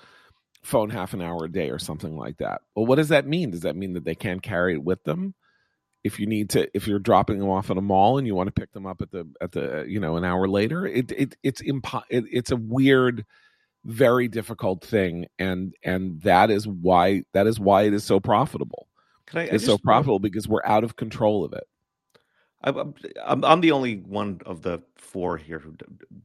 [0.63, 2.61] phone half an hour a day or something like that.
[2.75, 3.51] Well, what does that mean?
[3.51, 5.35] Does that mean that they can't carry it with them?
[6.03, 8.47] If you need to, if you're dropping them off at a mall and you want
[8.47, 11.37] to pick them up at the at the you know an hour later, it it
[11.43, 13.25] it's impo- it, it's a weird,
[13.85, 18.87] very difficult thing, and and that is why that is why it is so profitable.
[19.25, 21.67] Can I, I it's just- so profitable because we're out of control of it.
[22.65, 22.93] I'm,
[23.25, 25.75] I'm I'm the only one of the four here who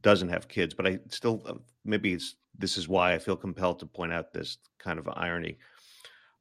[0.01, 3.79] doesn't have kids, but I still uh, maybe it's this is why I feel compelled
[3.79, 5.57] to point out this kind of irony.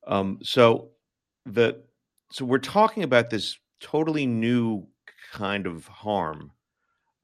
[0.07, 0.91] Um, so
[1.47, 1.83] the
[2.31, 4.87] so we're talking about this totally new
[5.33, 6.53] kind of harm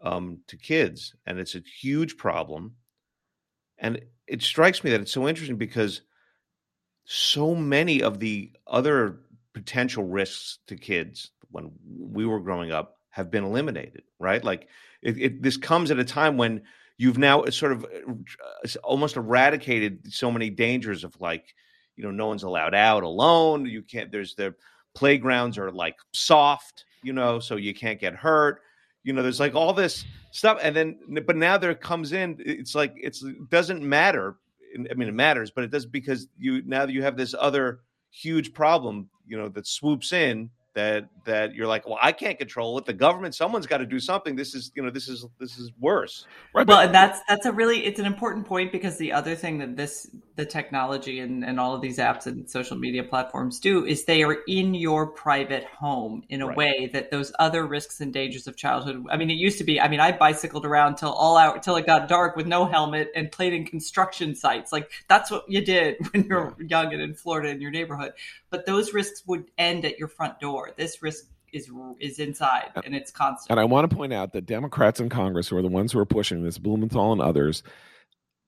[0.01, 2.75] um, to kids, and it's a huge problem.
[3.85, 6.01] And it strikes me that it's so interesting because
[7.05, 9.21] so many of the other
[9.53, 14.43] potential risks to kids when we were growing up have been eliminated right?
[14.43, 14.69] Like
[15.03, 16.63] it, it, this comes at a time when
[16.97, 21.55] you've now sort of uh, almost eradicated so many dangers of like
[21.97, 24.55] you know no one's allowed out alone you can't there's the
[24.95, 28.63] playgrounds are like soft you know so you can't get hurt
[29.05, 32.75] you know there's like all this stuff and then but now there comes in it's
[32.75, 34.37] like it's it doesn't matter
[34.91, 37.81] i mean it matters but it does because you now that you have this other
[38.11, 42.77] huge problem you know that swoops in that that you're like well i can't control
[42.79, 42.85] it.
[42.85, 44.37] The government someone's got to do something.
[44.37, 46.27] This is you know this is this is worse.
[46.53, 49.35] Right, well but- and that's that's a really it's an important point because the other
[49.35, 53.61] thing that this the technology and, and all of these apps and social media platforms
[53.61, 56.57] do is they are in your private home in a Right.
[56.57, 59.81] way that those other risks and dangers of childhood i mean it used to be
[59.81, 63.11] i mean i bicycled around till all out till it got dark with no helmet
[63.15, 64.73] and played in construction sites.
[64.73, 68.13] Like that's what you did when you're young and in florida in your neighborhood.
[68.51, 72.83] But those risks would end at your front door this risk is is inside uh,
[72.85, 75.63] and it's constant And I want to point out that Democrats in Congress, who are
[75.63, 77.63] the ones who are pushing this, Blumenthal and others,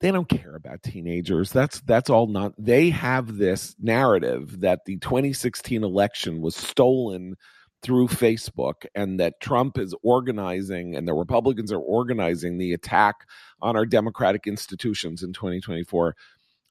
[0.01, 1.51] they don't care about teenagers.
[1.53, 2.53] That's that's all not.
[2.59, 7.37] They have this narrative that the 2016 election was stolen
[7.83, 13.27] through Facebook, and that Trump is organizing, and the Republicans are organizing the attack
[13.61, 16.17] on our democratic institutions in 2024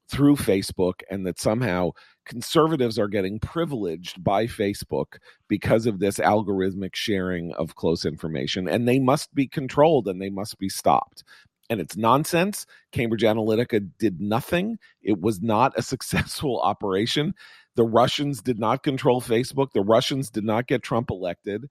[0.10, 1.92] through Facebook, and that somehow
[2.26, 8.88] conservatives are getting privileged by Facebook because of this algorithmic sharing of close information, and
[8.88, 11.24] they must be controlled and they must be stopped.
[11.70, 12.66] And it's nonsense.
[12.92, 14.78] Cambridge Analytica did nothing.
[15.02, 17.34] It was not a successful operation.
[17.76, 19.72] The Russians did not control Facebook.
[19.74, 21.70] The Russians did not get Trump elected.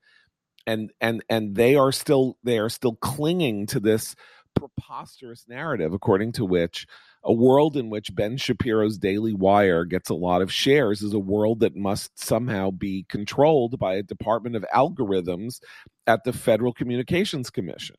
[0.67, 4.17] And and and they are still they are still clinging to this
[4.55, 6.87] preposterous narrative according to which
[7.25, 11.19] a world in which Ben Shapiro's Daily Wire gets a lot of shares is a
[11.19, 15.61] world that must somehow be controlled by a department of algorithms
[16.07, 17.97] at the Federal Communications Commission.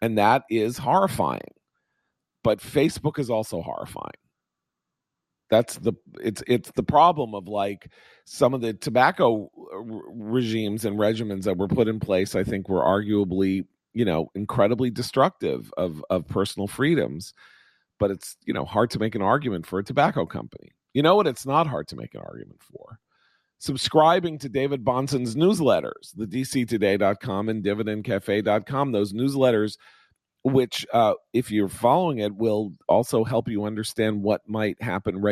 [0.00, 1.40] And that is horrifying.
[2.42, 4.12] But Facebook is also horrifying.
[5.48, 7.88] That's the it's it's the problem of like
[8.24, 12.82] some of the tobacco regimes and regimens that were put in place I think were
[12.82, 17.32] arguably, you know, incredibly destructive of of personal freedoms
[17.98, 20.72] but it's you know hard to make an argument for a tobacco company.
[20.94, 21.26] You know what?
[21.26, 22.98] It's not hard to make an argument for
[23.58, 28.92] subscribing to David Bahnsen's newsletters, the DCToday.com and DividendCafe.com.
[28.92, 29.76] Those newsletters,
[30.42, 35.22] which uh, if you're following it, will also help you understand what might happen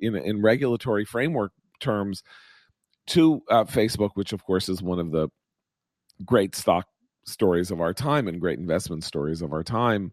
[0.00, 2.22] in, in regulatory framework terms
[3.08, 5.28] to uh, Facebook, which of course is one of the
[6.24, 6.86] great stock
[7.24, 10.12] stories of our time and great investment stories of our time.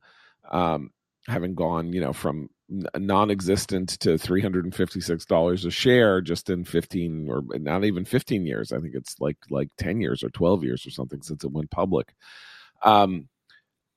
[0.49, 0.91] Um,
[1.28, 7.86] having gone, you know, from non-existent to $356 a share just in 15 or not
[7.86, 8.71] even 15 years.
[8.71, 11.71] I think it's like like 10 years or 12 years or something since it went
[11.71, 12.13] public.
[12.84, 13.30] Um,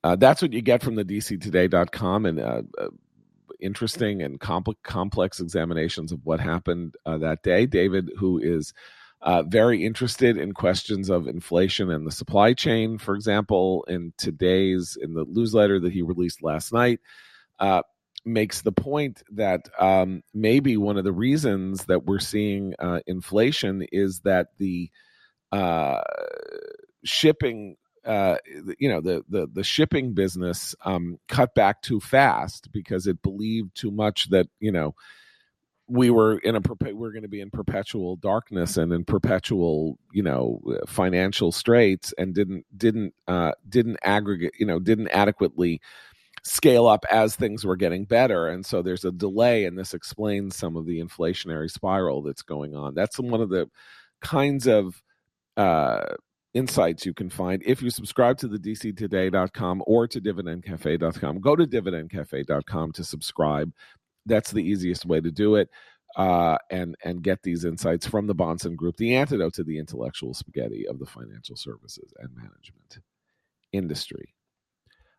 [0.03, 2.89] uh, that's what you get from the dctoday.com and uh, uh,
[3.61, 7.67] interesting and compl- complex examinations of what happened uh, that day.
[7.67, 8.73] David, who is
[9.23, 14.97] uh, very interested in questions of inflation and the supply chain, for example, in today's
[15.01, 17.01] in the newsletter that he released last night,
[17.59, 17.83] uh,
[18.25, 23.87] makes the point that um, maybe one of the reasons that we're seeing uh, inflation
[23.93, 24.91] is that the
[25.53, 26.01] uh,
[27.05, 27.77] shipping.
[28.03, 28.39] Uh,
[28.79, 33.77] you know the, the the shipping business um, cut back too fast because it believed
[33.77, 34.95] too much that you know
[35.91, 39.99] we were in a we we're going to be in perpetual darkness and in perpetual
[40.13, 45.81] you know financial straits and didn't didn't uh, didn't aggregate you know didn't adequately
[46.43, 48.49] scale up as things were getting better.
[48.49, 52.75] And so there's a delay and this explains some of the inflationary spiral that's going
[52.75, 52.95] on.
[52.95, 53.69] That's one of the
[54.21, 55.03] kinds of
[55.57, 56.05] uh,
[56.55, 57.63] insights you can find.
[57.67, 63.73] If you subscribe to the dctoday.com or to dividendcafe.com go to dividendcafe.com to subscribe
[64.27, 65.69] that's the easiest way to do it
[66.17, 70.35] uh, and and get these insights from the Bahnsen Group, the antidote to the intellectual
[70.35, 72.99] spaghetti of the financial services and management
[73.73, 74.35] industry.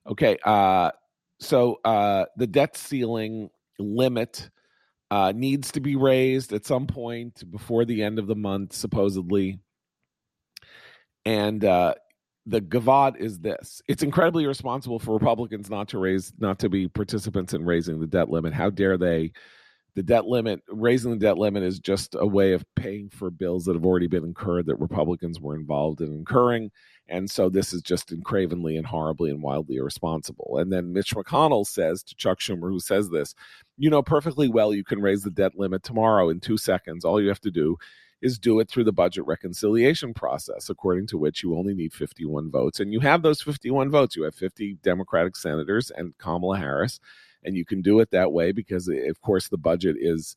[0.07, 0.91] Okay, uh,
[1.39, 3.49] so uh, the debt ceiling
[3.79, 4.49] limit
[5.09, 9.59] uh, needs to be raised at some point before the end of the month, supposedly.
[11.25, 11.95] And uh,
[12.45, 16.87] the gavad is this: it's incredibly irresponsible for Republicans not to raise, not to be
[16.87, 18.53] participants in raising the debt limit.
[18.53, 19.31] How dare they?
[19.93, 23.65] The debt limit, raising the debt limit, is just a way of paying for bills
[23.65, 26.71] that have already been incurred that Republicans were involved in incurring,
[27.09, 30.59] and so this is just cravenly and horribly and wildly irresponsible.
[30.59, 33.35] And then Mitch McConnell says to Chuck Schumer, who says this,
[33.77, 37.03] you know perfectly well you can raise the debt limit tomorrow in two seconds.
[37.03, 37.75] All you have to do
[38.21, 42.51] is do it through the budget reconciliation process, according to which you only need 51
[42.51, 42.79] votes.
[42.79, 44.15] And you have those 51 votes.
[44.15, 46.99] You have 50 Democratic senators and Kamala Harris.
[47.43, 50.35] And you can do it that way because, eh, of course, the budget is.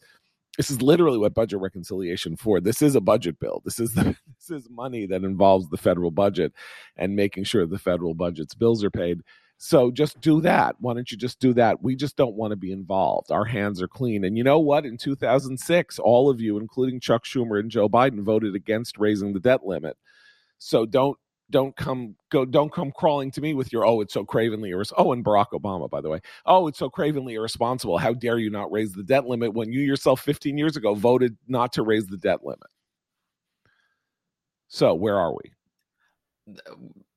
[0.57, 2.61] This is literally what budget reconciliation for.
[2.61, 3.61] This is a budget bill.
[3.64, 4.05] This is the,
[4.39, 6.53] this is money that involves the federal budget
[6.97, 9.22] and making sure the federal budget's bills are paid.
[9.67, 10.77] So just do that.
[10.79, 11.83] Why don't you just do that?
[11.83, 13.33] We just don't want to be involved.
[13.33, 14.23] Our hands are clean.
[14.23, 14.85] And you know what?
[14.85, 19.41] In 2006, all of you, including Chuck Schumer and Joe Biden, voted against raising the
[19.41, 19.97] debt limit.
[20.59, 21.17] So don't
[21.49, 25.09] don't come go don't come crawling to me with your oh it's so cravenly irresponsible.
[25.09, 26.21] Oh, and Barack Obama, by the way.
[26.45, 27.97] Oh, it's so cravenly irresponsible.
[27.97, 31.39] How dare you not raise the debt limit when you yourself 15 years ago voted
[31.49, 32.69] not to raise the debt limit?
[34.69, 36.55] So where are we?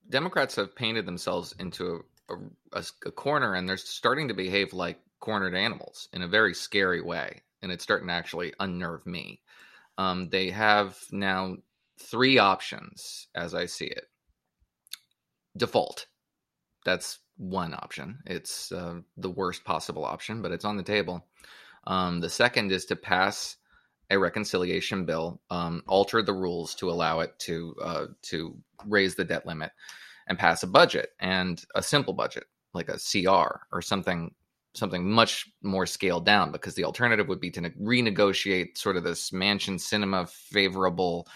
[0.10, 2.36] Democrats have painted themselves into a,
[2.80, 7.01] a, a corner and they're starting to behave like cornered animals in a very scary
[7.01, 7.41] way.
[7.61, 9.41] And it's starting to actually unnerve me.
[9.97, 11.57] Um, they have now
[11.99, 14.05] three options as I see it.
[15.57, 16.05] Default.
[16.86, 18.19] That's one option.
[18.25, 21.25] It's uh, the worst possible option, but it's on the table.
[21.86, 23.57] Um, the second is to pass
[24.09, 29.25] a reconciliation bill, um, alter the rules to allow it to uh, to raise the
[29.25, 29.71] debt limit,
[30.28, 34.34] and pass a budget and a simple budget like a CR or something
[34.73, 39.32] something much more scaled down because the alternative would be to renegotiate sort of this
[39.32, 41.28] Manchin Sinema favorable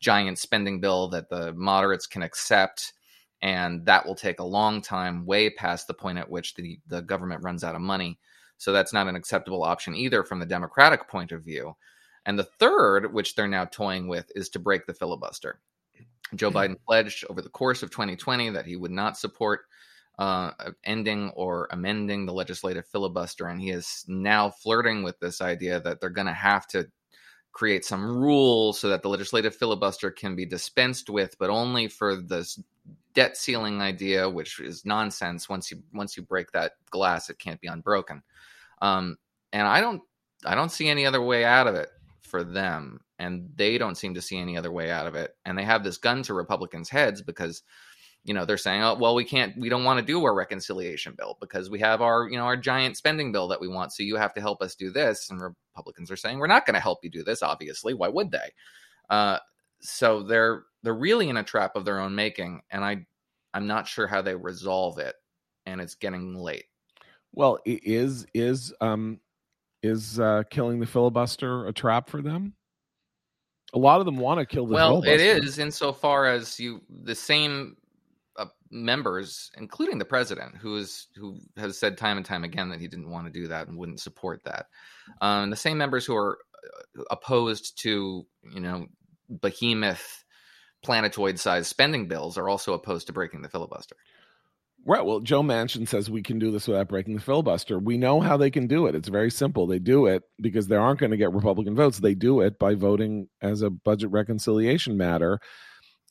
[0.00, 2.94] giant spending bill that the moderates can accept
[3.42, 7.02] and that will take a long time way past the point at which the, the
[7.02, 8.18] government runs out of money.
[8.56, 11.76] So that's not an acceptable option either from the democratic point of view.
[12.24, 15.60] And the third which they're now toying with is to break the filibuster
[16.34, 16.58] Joe mm-hmm.
[16.58, 19.66] Biden pledged over the course of 2020 that he would not support
[20.18, 20.50] uh,
[20.84, 23.46] ending or amending the legislative filibuster.
[23.46, 26.86] And he is now flirting with this idea that they're going to have to
[27.52, 32.16] create some rules so that the legislative filibuster can be dispensed with, but only for
[32.16, 32.60] this
[33.14, 35.48] debt ceiling idea, which is nonsense.
[35.48, 38.22] Once you once you break that glass, it can't be unbroken.
[38.82, 39.16] Um,
[39.52, 40.02] and I don't
[40.44, 41.88] I don't see any other way out of it
[42.20, 45.56] for them and they don't seem to see any other way out of it and
[45.56, 47.62] they have this gun to republicans heads because
[48.24, 51.14] you know they're saying oh well we can't we don't want to do our reconciliation
[51.16, 54.02] bill because we have our you know our giant spending bill that we want so
[54.02, 55.40] you have to help us do this and
[55.76, 57.94] republicans are saying we're not going to help you do this obviously.
[57.94, 58.50] Why would they?
[59.10, 59.38] Uh,
[59.80, 62.96] so they're they're really in a trap of their own making and i
[63.54, 65.14] i'm not sure how they resolve it
[65.66, 66.64] and it's getting late.
[67.32, 69.20] Well is is um
[69.82, 72.54] is uh, killing the filibuster a trap for them?
[73.76, 77.14] A lot of them want to kill the well, it is insofar as you the
[77.14, 77.76] same
[78.36, 82.80] uh, members, including the president, who is who has said time and time again that
[82.80, 84.66] he didn't want to do that and wouldn't support that.
[85.20, 86.38] Um, the same members who are
[86.98, 88.86] uh, opposed to you know
[89.28, 90.24] behemoth
[90.82, 93.96] planetoid sized spending bills are also opposed to breaking the filibuster.
[94.88, 95.04] Right.
[95.04, 97.80] Well, Joe Manchin says we can do this without breaking the filibuster.
[97.80, 98.94] We know how they can do it.
[98.94, 99.66] It's very simple.
[99.66, 101.98] They do it because they aren't going to get Republican votes.
[101.98, 105.40] They do it by voting as a budget reconciliation matter.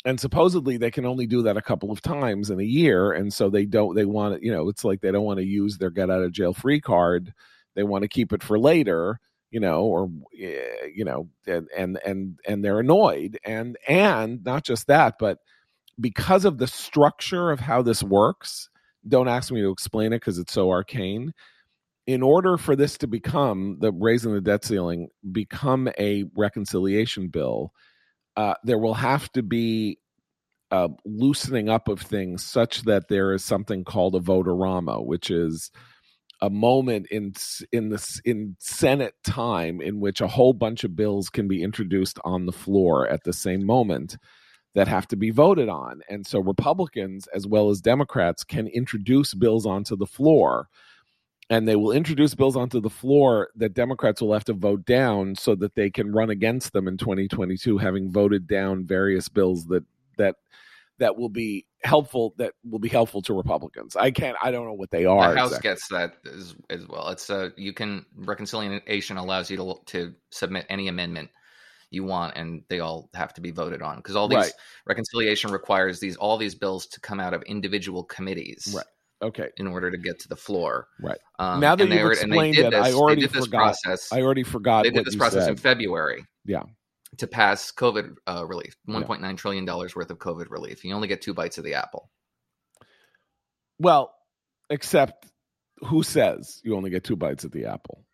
[0.06, 3.14] And supposedly they can only do that a couple of times in a year.
[3.14, 5.46] And so they don't, they want to, you know, it's like they don't want to
[5.46, 7.34] use their get out of jail free card.
[7.76, 9.20] They want to keep it for later
[9.52, 10.10] you know or
[10.40, 15.38] eh, you know and and and and they're annoyed and and not just that but
[16.00, 18.70] because of the structure of how this works,
[19.08, 21.34] don't ask me to explain it because it's so arcane.
[22.08, 27.72] in order for this to become the raising the debt ceiling become a reconciliation bill,
[28.38, 30.00] uh, there will have to be
[30.72, 35.72] a loosening up of things such that there is something called a vote-a-rama, which is
[36.42, 37.34] a moment in
[37.72, 42.20] in this in Senate time in which a whole bunch of bills can be introduced
[42.26, 44.18] on the floor at the same moment
[44.76, 46.02] that have to be voted on.
[46.10, 50.70] And so Republicans as well as Democrats can introduce bills onto the floor
[51.50, 55.36] and they will introduce bills onto the floor that Democrats will have to vote down
[55.36, 59.84] so that they can run against them in 2022 having voted down various bills that
[60.18, 60.36] that
[60.98, 63.96] that will be helpful that will be helpful to Republicans.
[63.96, 65.34] I can't I don't know what they are.
[65.34, 65.70] The House exactly.
[65.70, 67.10] gets that as, as well.
[67.10, 71.30] It's uh you can reconciliation allows you to to submit any amendment
[71.92, 74.52] you want and they all have to be voted on because all these Right.
[74.88, 78.86] reconciliation requires these all these bills to come out of individual committees Right.
[79.22, 79.50] Okay.
[79.58, 80.88] in order to get to the floor.
[81.02, 81.20] Right.
[81.40, 83.58] Um, Now that they you've explained did it, I already did this forgot.
[83.60, 84.12] process.
[84.12, 85.56] I already forgot they did this process in.
[85.58, 86.26] February.
[86.46, 86.64] Yeah.
[87.18, 88.96] To pass COVID uh, relief, Yeah.
[88.96, 90.84] one point nine trillion dollars worth of COVID relief.
[90.84, 92.10] You only get two bites of the apple.
[93.80, 94.14] Well,
[94.70, 95.28] except
[95.80, 98.05] who says you only get two bites of the apple?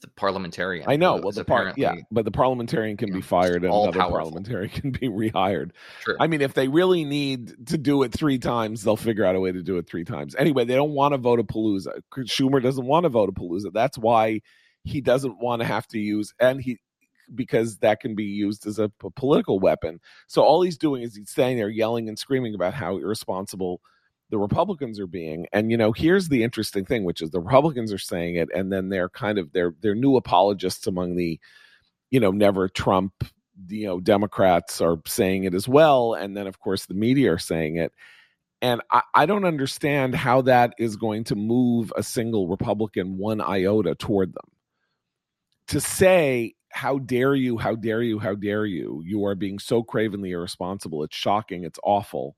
[0.00, 0.86] The parliamentarian.
[0.88, 1.16] I know.
[1.16, 4.16] Well, the part, yeah, but the parliamentarian can be fired and another powerful.
[4.16, 5.72] parliamentarian can be rehired.
[6.00, 6.16] True.
[6.18, 9.40] I mean, if they really need to do it three times, they'll figure out a
[9.40, 10.34] way to do it three times.
[10.38, 12.00] Anyway, they don't want to vote a palooza.
[12.14, 13.72] Schumer doesn't want to vote a palooza.
[13.72, 14.40] That's why
[14.84, 16.78] he doesn't want to have to use and he
[17.34, 20.00] because that can be used as a political weapon.
[20.26, 23.80] So all he's doing is he's standing there yelling and screaming about how irresponsible
[24.30, 25.46] the Republicans are being.
[25.52, 28.72] And you know, here's the interesting thing, which is the Republicans are saying it, and
[28.72, 31.38] then they're kind of they're they're new apologists among the,
[32.10, 33.12] you know, never Trump,
[33.68, 37.38] you know, Democrats are saying it as well, and then of course the media are
[37.38, 37.92] saying it.
[38.62, 43.40] And I, I don't understand how that is going to move a single Republican one
[43.40, 44.50] iota toward them.
[45.68, 49.82] To say, how dare you, how dare you, how dare you, you are being so
[49.82, 51.02] cravenly irresponsible.
[51.04, 52.36] It's shocking, it's awful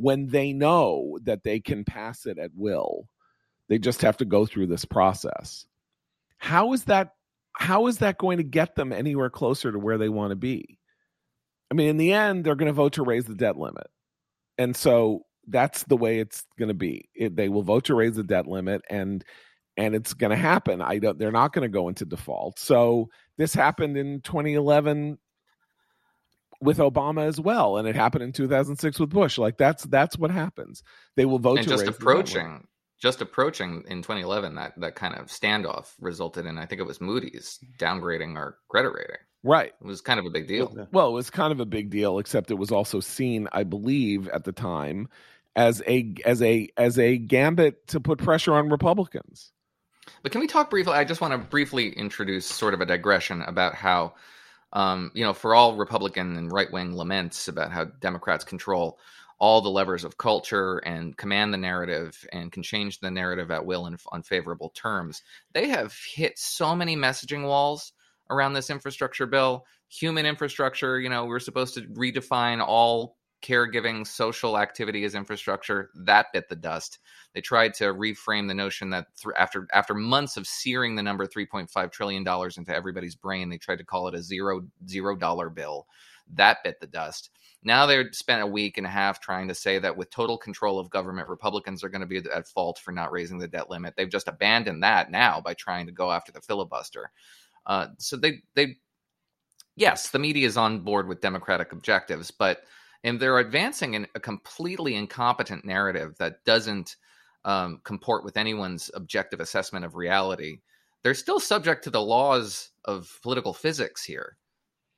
[0.00, 3.06] when they know that they can pass it at will.
[3.68, 5.66] They just have to go through this process.
[6.38, 7.10] How is that
[7.52, 10.78] how is that going to get them anywhere closer to where they want to be?
[11.70, 13.88] I mean, in the end, they're going to vote to raise the debt limit.
[14.56, 17.10] And so that's the way it's going to be.
[17.14, 19.22] It, they will vote to raise the debt limit and
[19.76, 20.80] and it's going to happen.
[20.80, 22.58] I don't they're not going to go into default.
[22.58, 25.18] So this happened in 2011
[26.60, 29.38] with Obama as well, and it happened in 2006 with Bush.
[29.38, 30.82] Like that's that's what happens.
[31.16, 32.28] They will vote and to just raise the debt limit.
[32.32, 32.66] approaching
[33.00, 37.00] just approaching in 2011 that that kind of standoff resulted in i think it was
[37.00, 39.72] moody's downgrading our credit rating right.
[39.80, 42.18] it was kind of a big deal Well, it was kind of a big deal,
[42.18, 45.08] except it was also seen, I believe, at the time
[45.56, 49.50] as a as a as a gambit to put pressure on Republicans.
[50.22, 53.42] but can we talk briefly i just want to briefly introduce sort of a digression
[53.42, 54.14] about how
[54.72, 58.98] um, you know for all republican and right-wing laments about how democrats control
[59.40, 63.64] all the levers of culture and command the narrative and can change the narrative at
[63.64, 65.22] will in unfavorable terms.
[65.54, 67.92] They have hit so many messaging walls
[68.28, 69.64] around this infrastructure bill.
[69.88, 75.90] Human infrastructure, you know, we're supposed to redefine all caregiving, social activity as infrastructure.
[75.94, 76.98] That bit the dust.
[77.34, 81.26] They tried to reframe the notion that th- after after months of searing the number
[81.26, 85.48] 3.5 trillion dollars into everybody's brain, they tried to call it a zero zero dollar
[85.50, 85.86] bill.
[86.34, 87.30] That bit the dust.
[87.62, 90.78] Now they've spent a week and a half trying to say that with total control
[90.78, 93.94] of government, Republicans are going to be at fault for not raising the debt limit.
[93.96, 97.10] They've just abandoned that now by trying to go after the filibuster.
[97.66, 98.76] Uh, so they they
[99.76, 102.62] yes, the media is on board with democratic objectives, but
[103.04, 106.96] and they're advancing in a completely incompetent narrative that doesn't
[107.44, 110.58] um, comport with anyone's objective assessment of reality.
[111.02, 114.36] They're still subject to the laws of political physics here,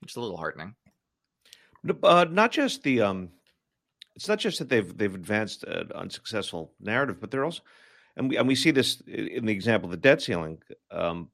[0.01, 0.75] which is a little heartening.
[2.03, 3.31] Uh, not just the um,
[4.15, 7.63] it's not just that they've they've advanced an unsuccessful narrative, but they're also,
[8.17, 10.59] and we and we see this in the example of the debt ceiling.
[10.91, 11.29] Um,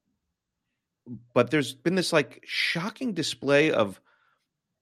[1.32, 4.00] but there's been this like shocking display of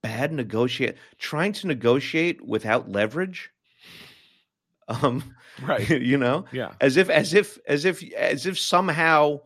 [0.03, 3.51] bad negotiate, trying to negotiate without leverage.
[4.89, 5.89] Um, Right.
[6.03, 6.73] you know, Yeah.
[6.81, 9.41] as if as if as if as if somehow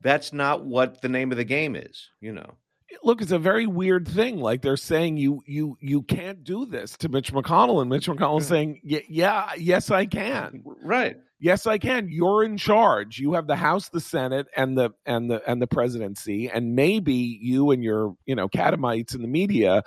[0.00, 2.08] that's not what the name of the game is.
[2.20, 2.54] You know.
[3.02, 4.38] Look, it's a very weird thing.
[4.38, 8.40] Like they're saying you you you can't do this to Mitch McConnell, and Mitch McConnell
[8.40, 8.46] Yeah.
[8.46, 10.62] saying, "Y- "Yeah, yes, I can.
[10.82, 11.16] Right.
[11.38, 12.08] Yes, I can.
[12.08, 13.18] You're in charge.
[13.18, 17.12] You have the House, the Senate, and the and the and the presidency, and maybe
[17.42, 19.82] you and your you know catamites in the media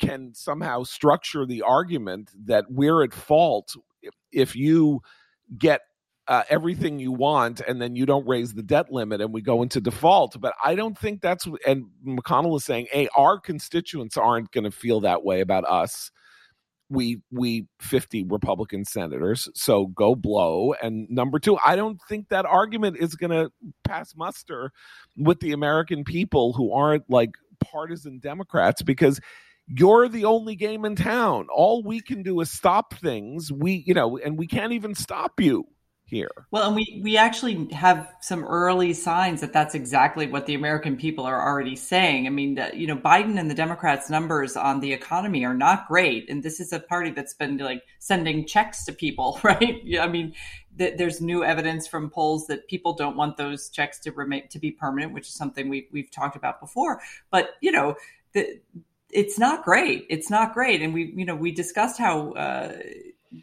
[0.00, 3.76] can somehow structure the argument that we're at fault
[4.32, 5.00] if you
[5.58, 5.82] get
[6.30, 9.62] uh, everything you want, and then you don't raise the debt limit, and we go
[9.62, 10.40] into default.
[10.40, 11.46] But I don't think that's.
[11.66, 16.12] And McConnell is saying, "Hey, our constituents aren't going to feel that way about us."
[16.90, 22.44] we we 50 republican senators so go blow and number two i don't think that
[22.44, 23.50] argument is going to
[23.84, 24.72] pass muster
[25.16, 29.20] with the american people who aren't like partisan democrats because
[29.68, 33.94] you're the only game in town all we can do is stop things we you
[33.94, 35.64] know and we can't even stop you
[36.10, 36.30] here.
[36.50, 40.96] Well, and we we actually have some early signs that that's exactly what the American
[40.96, 42.26] people are already saying.
[42.26, 46.28] I mean, you know, Biden and the Democrats' numbers on the economy are not great,
[46.28, 49.82] and this is a party that's been like sending checks to people, right?
[50.00, 50.34] I mean,
[50.76, 54.58] th- there's new evidence from polls that people don't want those checks to remain to
[54.58, 57.00] be permanent, which is something we we've talked about before.
[57.30, 57.96] But you know,
[58.32, 58.60] the
[59.10, 60.06] it's not great.
[60.10, 62.32] It's not great, and we you know we discussed how.
[62.32, 62.72] Uh,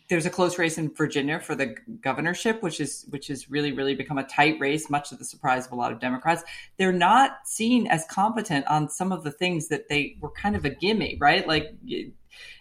[0.09, 3.95] there's a close race in Virginia for the governorship, which is which has really really
[3.95, 6.43] become a tight race, much to the surprise of a lot of Democrats.
[6.77, 10.65] They're not seen as competent on some of the things that they were kind of
[10.65, 11.47] a gimme, right?
[11.47, 11.73] Like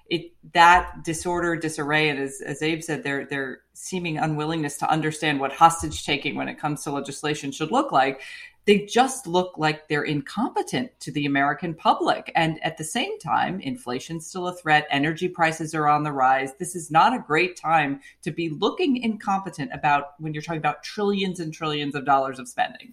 [0.08, 5.40] it, that disorder, disarray, and as, as Abe said, their their seeming unwillingness to understand
[5.40, 8.20] what hostage taking when it comes to legislation should look like
[8.66, 12.32] they just look like they're incompetent to the American public.
[12.34, 14.88] And at the same time, inflation's still a threat.
[14.90, 16.52] Energy prices are on the rise.
[16.58, 20.82] This is not a great time to be looking incompetent about when you're talking about
[20.82, 22.92] trillions and trillions of dollars of spending.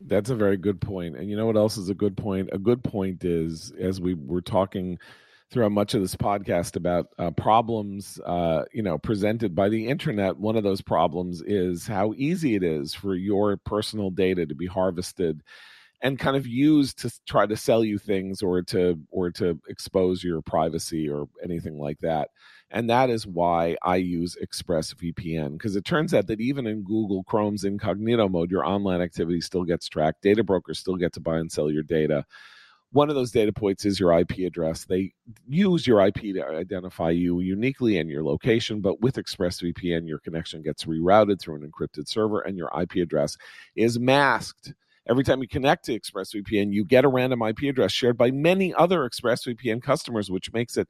[0.00, 1.16] That's a very good point.
[1.16, 2.50] And you know what else is a good point?
[2.52, 4.98] A good point is as we were talking
[5.50, 10.36] throughout much of this podcast about uh, problems, uh, you know, presented by the internet.
[10.36, 14.66] One of those problems is how easy it is for your personal data to be
[14.66, 15.42] harvested
[16.00, 20.22] and kind of used to try to sell you things or to or to expose
[20.22, 22.28] your privacy or anything like that.
[22.70, 27.24] And that is why I use ExpressVPN because it turns out that even in Google
[27.24, 30.22] Chrome's incognito mode, your online activity still gets tracked.
[30.22, 32.26] Data brokers still get to buy and sell your data
[32.92, 34.84] one of those data points is your IP address.
[34.84, 35.12] They
[35.46, 40.62] use your IP to identify you uniquely and your location, but with ExpressVPN, your connection
[40.62, 43.36] gets rerouted through an encrypted server and your IP address
[43.76, 44.72] is masked.
[45.06, 48.74] Every time you connect to ExpressVPN, you get a random IP address shared by many
[48.74, 50.88] other ExpressVPN customers, which makes it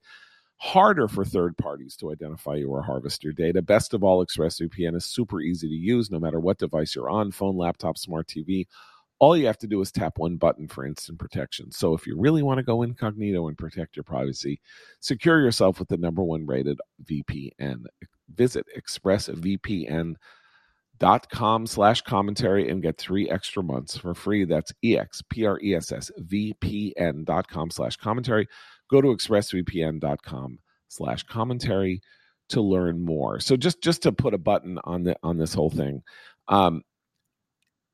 [0.59, 3.62] harder for third parties to identify you or harvest your data.
[3.62, 7.30] Best of all, ExpressVPN is super easy to use no matter what device you're on
[7.30, 8.66] phone, laptop, smart TV
[9.20, 11.72] all you have to do is tap one button for instant protection.
[11.72, 14.60] So if you really want to go incognito and protect your privacy,
[15.00, 17.84] secure yourself with the number one rated VPN.
[18.34, 20.16] Visit expressvpn.com
[21.66, 24.44] slash commentary and get three extra months for free.
[24.44, 28.46] That's E-X-P-R-E-S-S V-P-N.com slash commentary.
[28.88, 30.58] Go to expressvpn.com
[30.88, 32.02] slash commentary
[32.50, 33.40] to learn more.
[33.40, 36.02] So just just to put a button on the on this whole thing,
[36.48, 36.82] um,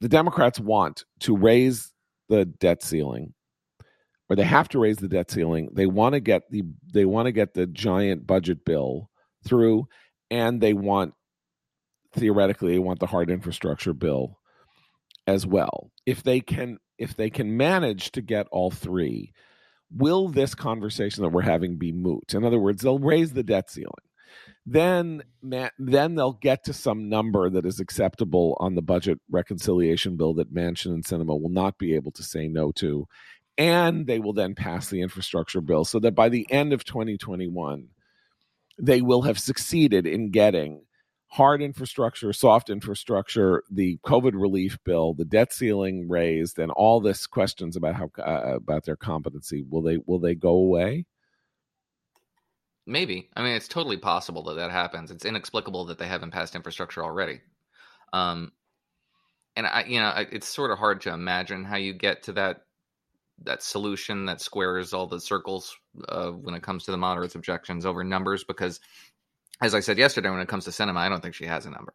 [0.04, 1.94] the Democrats want to raise
[2.28, 3.32] the debt ceiling,
[4.28, 5.70] or they have to raise the debt ceiling.
[5.72, 9.08] They want to get the they want to get the giant budget bill
[9.46, 9.88] through,
[10.30, 11.14] and they want
[12.12, 14.38] theoretically they want the hard infrastructure bill
[15.26, 15.90] as well.
[16.04, 19.32] If they can if they can manage to get all three,
[19.90, 22.34] will this conversation that we're having be moot?
[22.34, 23.88] In other words, they'll raise the debt ceiling
[24.66, 30.34] then then they'll get to some number that is acceptable on the budget reconciliation bill
[30.34, 33.06] that Manchin and Sinema will not be able to say no to,
[33.58, 37.88] and they will then pass the infrastructure bill so that by the end of 2021,
[38.78, 40.82] they will have succeeded in getting
[41.28, 47.26] hard infrastructure, soft infrastructure, the COVID relief bill, the debt ceiling raised, and all this
[47.26, 49.64] questions about how uh, about their competency.
[49.68, 51.06] Will they will they go away?
[52.86, 53.30] Maybe.
[53.34, 55.10] I mean, it's totally possible that that happens.
[55.10, 57.40] It's inexplicable that they haven't passed infrastructure already.
[58.12, 58.52] Um,
[59.56, 62.62] and I, you know, it's sort of hard to imagine how you get to that
[63.42, 65.76] that solution that squares all the circles
[66.08, 68.44] uh, when it comes to the moderates' objections over numbers.
[68.44, 68.80] Because,
[69.60, 71.70] as I said yesterday, when it comes to Sinema, I don't think she has a
[71.70, 71.94] number.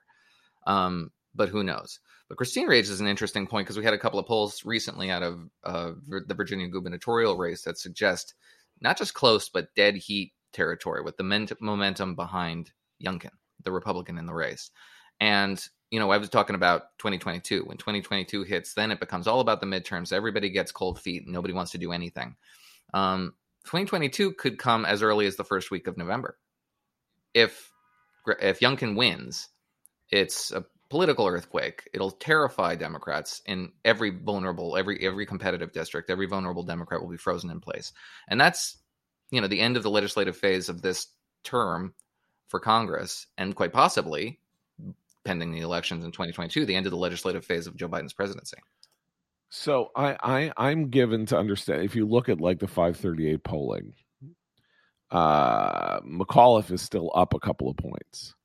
[0.68, 2.00] Um, but who knows?
[2.28, 5.24] But Christine raises an interesting point because we had a couple of polls recently out
[5.24, 5.92] of uh,
[6.28, 8.36] the Virginia gubernatorial race that suggest
[8.82, 12.72] not just close but dead heat territory with the momentum behind
[13.04, 13.32] Youngkin,
[13.64, 14.72] the Republican in the race.
[15.20, 17.64] And, you know, I was talking about 2022.
[17.64, 20.14] When 2022 hits, then it becomes all about the midterms.
[20.14, 22.36] Everybody gets cold feet nobody wants to do anything.
[22.94, 23.34] Um,
[23.66, 26.38] 2022 could come as early as the first week of November.
[27.34, 27.72] If
[28.42, 29.50] if Youngkin wins,
[30.10, 31.88] it's a political earthquake.
[31.94, 36.10] It'll terrify Democrats in every vulnerable, every every competitive district.
[36.10, 37.92] Every vulnerable Democrat will be frozen in place,
[38.28, 38.78] and that's
[39.32, 41.08] you know the end of the legislative phase of this
[41.44, 41.94] term
[42.48, 44.40] for Congress, and quite possibly
[45.24, 48.58] pending the elections in 2022, the end of the legislative phase of Joe Biden's presidency.
[49.50, 53.94] So I, I I'm given to understand if you look at like the 538 polling,
[55.12, 58.36] uh McAuliffe is still up a couple of points.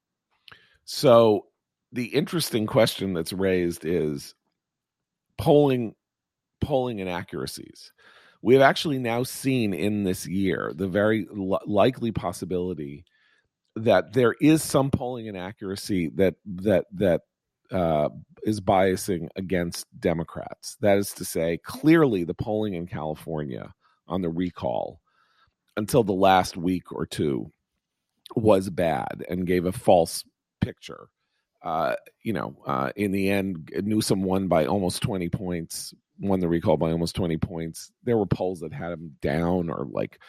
[0.85, 1.47] So
[1.93, 4.35] the interesting question that's raised is
[5.39, 5.95] polling
[6.61, 7.93] polling inaccuracies.
[8.45, 13.07] We have actually now seen in this year the very li- likely possibility
[13.75, 17.23] that there is some polling inaccuracy that that that
[17.73, 18.11] uh,
[18.43, 20.77] is biasing against Democrats.
[20.83, 23.73] That is to say, clearly the polling in California
[24.09, 25.01] on the recall
[25.79, 27.51] until the last week or two
[28.37, 30.23] was bad and gave a false
[30.61, 31.09] picture.
[31.65, 36.49] Uh, you know, uh, in the end, Newsom won by almost 20 points, won the
[36.49, 37.91] recall by almost 20 points.
[38.05, 40.21] There were polls that had him down or like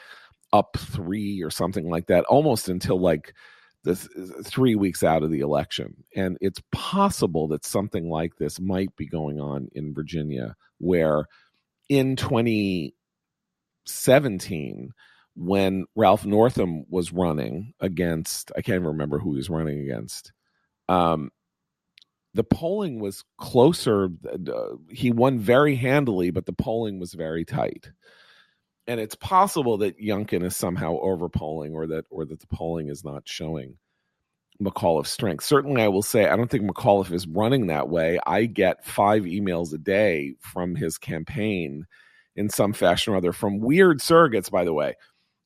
[0.54, 3.34] up three or something like that, almost until like
[3.84, 3.96] the
[4.46, 6.06] three weeks out of the election.
[6.16, 11.26] And it's possible that something like this might be going on in Virginia, where
[11.90, 14.94] in 2017,
[15.36, 20.32] when Ralph Northam was running against, I can't even remember who he was running against.
[20.90, 21.32] Um,
[22.34, 24.10] the polling was closer.
[24.26, 27.92] Uh, he won very handily, but the polling was very tight.
[28.88, 33.04] And it's possible that Youngkin is somehow overpolling, or that, or that the polling is
[33.04, 33.78] not showing
[34.62, 35.44] McAuliffe's strength.
[35.44, 38.20] Certainly, I will say I don't think McAuliffe is running that way.
[38.26, 41.86] I get five emails a day from his campaign
[42.36, 44.96] in some fashion or other from weird surrogates, by the way.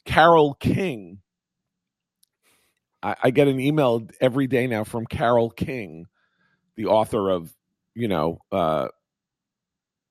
[0.06, 1.20] Carole King.
[3.02, 6.08] I, I get an email every day now from Carole King,
[6.76, 7.54] the author of,
[7.96, 8.90] you know, uh,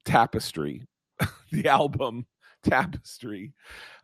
[0.05, 0.87] Tapestry,
[1.53, 2.27] the album
[2.63, 3.53] Tapestry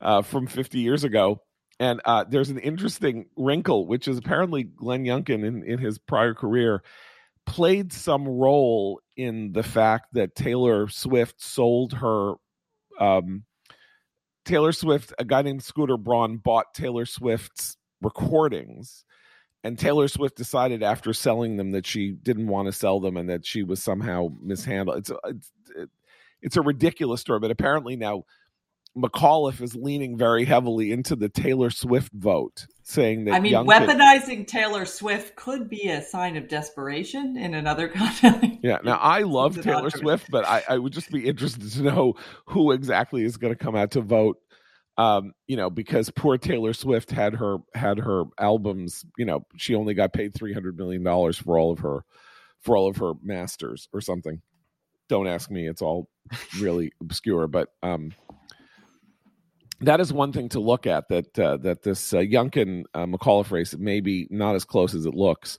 [0.00, 1.40] uh, from 50 years ago.
[1.80, 6.34] And uh, there's an interesting wrinkle, which is apparently Glenn Youngkin in, in his prior
[6.34, 6.82] career
[7.46, 12.34] played some role in the fact that Taylor Swift sold her
[12.98, 13.44] um,
[14.44, 19.04] Taylor Swift, a guy named Scooter Braun bought Taylor Swift's recordings.
[19.62, 23.30] And Taylor Swift decided after selling them that she didn't want to sell them and
[23.30, 24.98] that she was somehow mishandled.
[24.98, 25.50] It's it's,
[26.42, 28.24] it's a ridiculous story, but apparently now
[28.96, 34.46] McAuliffe is leaning very heavily into the Taylor Swift vote, saying that I mean, weaponizing
[34.46, 38.60] Taylor Swift could be a sign of desperation in another context.
[38.62, 38.78] Yeah.
[38.84, 42.14] Now I love Taylor Swift, but I, I, would just be interested to know
[42.46, 44.38] who exactly is going to come out to vote.
[44.96, 49.04] Um, you know, because poor Taylor Swift had her had her albums.
[49.18, 52.04] You know, she only got paid three hundred million dollars for all of her
[52.60, 54.40] for all of her masters or something.
[55.08, 56.08] Don't ask me; it's all
[56.60, 57.48] really obscure.
[57.48, 58.12] But um,
[59.80, 63.50] that is one thing to look at that uh, that this uh, Youngkin uh, McAuliffe
[63.50, 65.58] race may be not as close as it looks.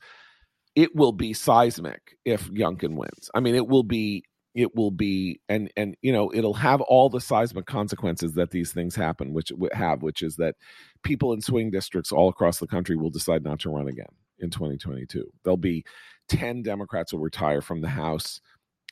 [0.75, 3.29] It will be seismic if Youngkin wins.
[3.33, 4.23] I mean, it will be
[4.55, 8.71] it will be and and you know it'll have all the seismic consequences that these
[8.71, 10.55] things happen which have which is that
[11.03, 14.05] people in swing districts all across the country will decide not to run again
[14.39, 15.83] in 2022 there'll be
[16.29, 18.41] 10 democrats will retire from the house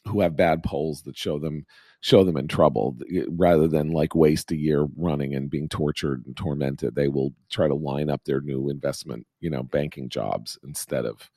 [0.06, 1.66] who have bad polls that show them
[2.02, 2.98] show them in trouble.
[3.30, 7.68] Rather than like waste a year running and being tortured and tormented they will try
[7.68, 11.30] to line up their new investment you know banking jobs instead of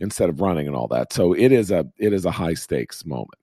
[0.00, 1.12] instead of running and all that.
[1.12, 3.38] So it is a it is a high stakes moment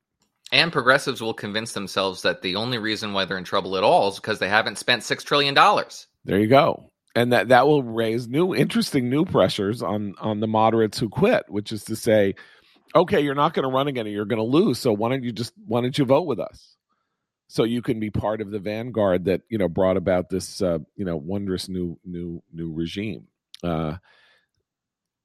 [0.51, 4.09] and progressives will convince themselves that the only reason why they're in trouble at all
[4.09, 7.83] is because they haven't spent six trillion dollars there you go and that that will
[7.83, 12.35] raise new interesting new pressures on on the moderates who quit which is to say
[12.95, 14.79] okay, you're not going to run again you're going to lose.
[14.79, 16.75] So why don't you just why don't you vote with us?
[17.47, 20.79] So you can be part of the vanguard that you know brought about this uh,
[20.95, 23.27] you know wondrous new new new regime.
[23.63, 23.97] Uh,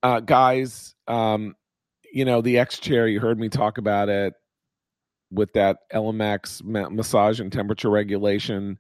[0.03, 1.55] uh, guys, um,
[2.13, 4.35] you know the X Chair, You heard me talk about it
[5.35, 8.79] with that ELEMAX massage and temperature regulation.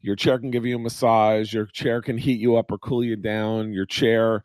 [0.00, 1.52] Your chair can give you a massage.
[1.52, 3.72] Your chair can heat you up or cool you down.
[3.72, 4.44] Your chair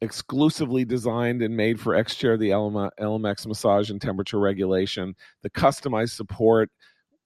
[0.00, 6.10] exclusively designed and made for X Chair, the ELEMAX massage and temperature regulation, the customized
[6.10, 6.70] support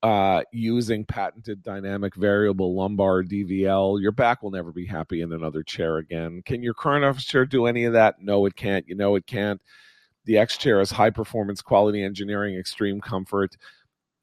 [0.03, 4.01] uh, using patented dynamic variable lumbar DVL.
[4.01, 6.43] Your back will never be happy in another chair again.
[6.47, 8.17] Can your current office chair do any of that?
[8.21, 8.89] No, it can't.
[8.89, 9.61] You know, it can't.
[10.31, 13.57] The X Chair is high performance, quality engineering, extreme comfort.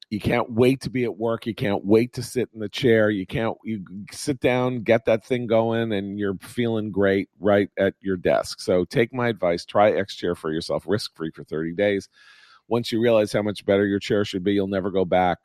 [0.08, 1.46] You can't wait to be at work.
[1.46, 3.10] You can't wait to sit in the chair.
[3.10, 7.92] You can't you sit down get that thing going and you're feeling great right at
[8.00, 8.62] your desk.
[8.62, 9.66] So take my advice.
[9.66, 10.84] Try x chair for yourself.
[10.86, 12.08] Risk free for 30 days.
[12.68, 15.36] Once you realize how much better your chair should be you'll never go back.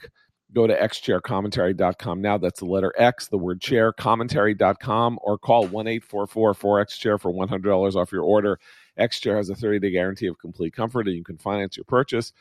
[0.53, 2.37] Go to xchaircommentary.com now.
[2.37, 7.33] That's the letter X, the word chair, commentary.com, or call 1 844 4X Chair for
[7.33, 8.59] $100 off your order.
[8.97, 11.85] X Chair has a 30 day guarantee of complete comfort, and you can finance your
[11.85, 12.33] purchase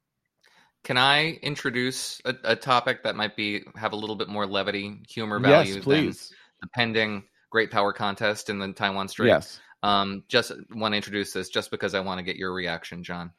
[0.83, 5.01] Can I introduce a, a, topic that might be have a little bit more levity,
[5.07, 6.29] humor value yes, please.
[6.29, 9.27] than the pending Great Power Contest in the Taiwan Strait?
[9.27, 9.59] Yes.
[9.83, 13.33] Um, just want to introduce this just because I want to get your reaction, John.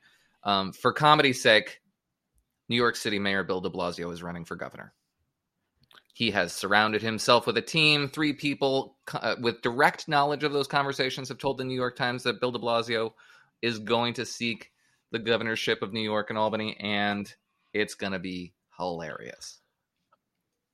[0.44, 1.80] Um, for comedy's sake,
[2.68, 4.92] New York City Mayor Bill de Blasio is running for governor.
[6.12, 8.08] He has surrounded himself with a team.
[8.08, 12.24] Three people uh, with direct knowledge of those conversations have told the New York Times
[12.24, 13.12] that Bill de Blasio
[13.62, 14.70] is going to seek
[15.12, 17.32] the governorship of New York and Albany, and
[17.72, 19.60] it's going to be hilarious.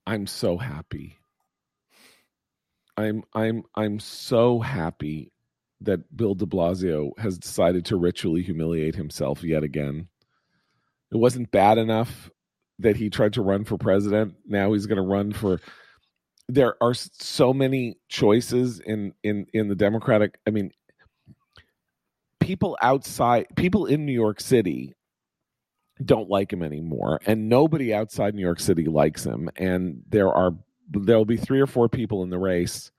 [0.07, 1.16] I'm so happy.
[2.97, 5.32] I'm I'm I'm so happy
[5.82, 10.09] that Bill de Blasio has decided to ritually humiliate himself yet again.
[11.12, 12.30] It wasn't bad enough
[12.79, 14.35] that he tried to run for president.
[14.47, 15.61] Now he's going to run for.
[16.49, 20.39] There are so many choices in in in the Democratic.
[20.47, 20.70] I mean,
[22.41, 24.95] people outside, people in New York City
[26.05, 29.51] don't like him anymore, and nobody outside New York City likes him.
[29.57, 30.53] And there are
[30.89, 32.93] there'll be three or four people in the race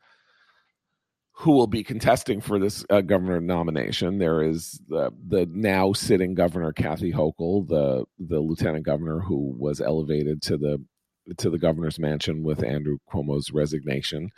[1.39, 4.17] who will be contesting for this uh, governor nomination.
[4.17, 9.79] There is the the now sitting governor Kathy Hochul, the the lieutenant governor who was
[9.79, 10.83] elevated to the
[11.37, 14.31] to the governor's mansion with Andrew Cuomo's resignation.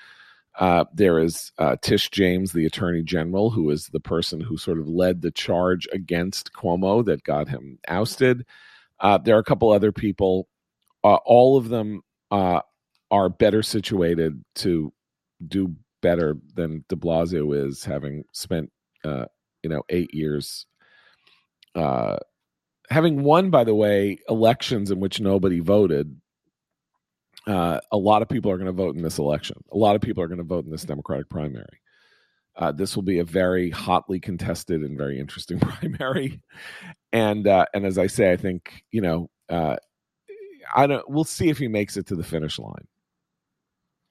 [0.60, 4.78] Uh, there is uh, Tish James, the attorney general, who is the person who sort
[4.78, 8.46] of led the charge against Cuomo that got him ousted.
[9.00, 10.50] Uh, there are a couple other people.
[11.02, 12.60] Uh, all of them uh,
[13.10, 14.92] are better situated to
[15.48, 18.72] do better than De Blasio is, having spent
[19.04, 19.26] uh,
[19.64, 20.66] you know eight years,
[21.76, 22.18] uh,
[22.90, 26.20] having won, by the way, elections in which nobody voted.
[27.48, 29.58] Uh, a lot of people are going to vote in this election.
[29.72, 31.82] A lot of people are going to vote in this Democratic primary.
[32.56, 36.42] Uh, this will be a very hotly contested and very interesting primary,
[37.14, 39.78] and uh, and as I say, I think you know, uh,
[40.76, 41.10] I don't.
[41.10, 42.88] We'll see if he makes it to the finish line.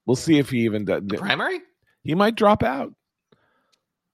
[0.06, 1.02] We'll see if he even does.
[1.04, 1.60] The primary?
[2.08, 2.94] He might drop out.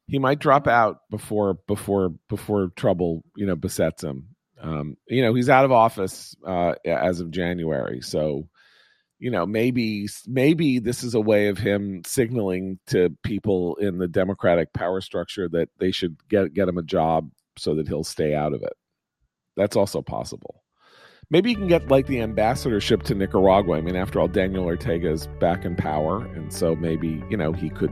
[0.09, 4.31] He might drop out before before before trouble you know besets him.
[4.61, 8.49] Um, you know he's out of office uh, as of January, so
[9.21, 14.09] you know maybe maybe this is a way of him signaling to people in the
[14.09, 18.35] Democratic power structure that they should get get him a job so that he'll stay
[18.35, 18.75] out of it.
[19.57, 20.64] That's also possible.
[21.35, 23.77] Maybe you can get like the ambassadorship to Nicaragua.
[23.77, 27.53] I mean, after all, Daniel Ortega is back in power, and so maybe you know
[27.53, 27.91] he could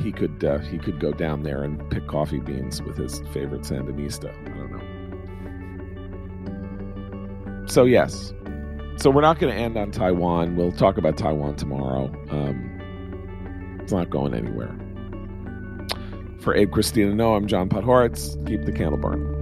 [0.00, 3.60] he could uh, he could go down there and pick coffee beans with his favorite
[3.60, 4.34] Sandinista.
[4.44, 4.72] I don't
[7.62, 7.66] know.
[7.68, 8.34] So yes,
[8.96, 10.56] so we're not going to end on Taiwan.
[10.56, 12.06] We'll talk about Taiwan tomorrow.
[12.30, 14.74] Um, it's not going anywhere.
[16.40, 18.44] For Abe Christina, no, I'm John Podhoretz.
[18.48, 19.35] Keep the candle burning.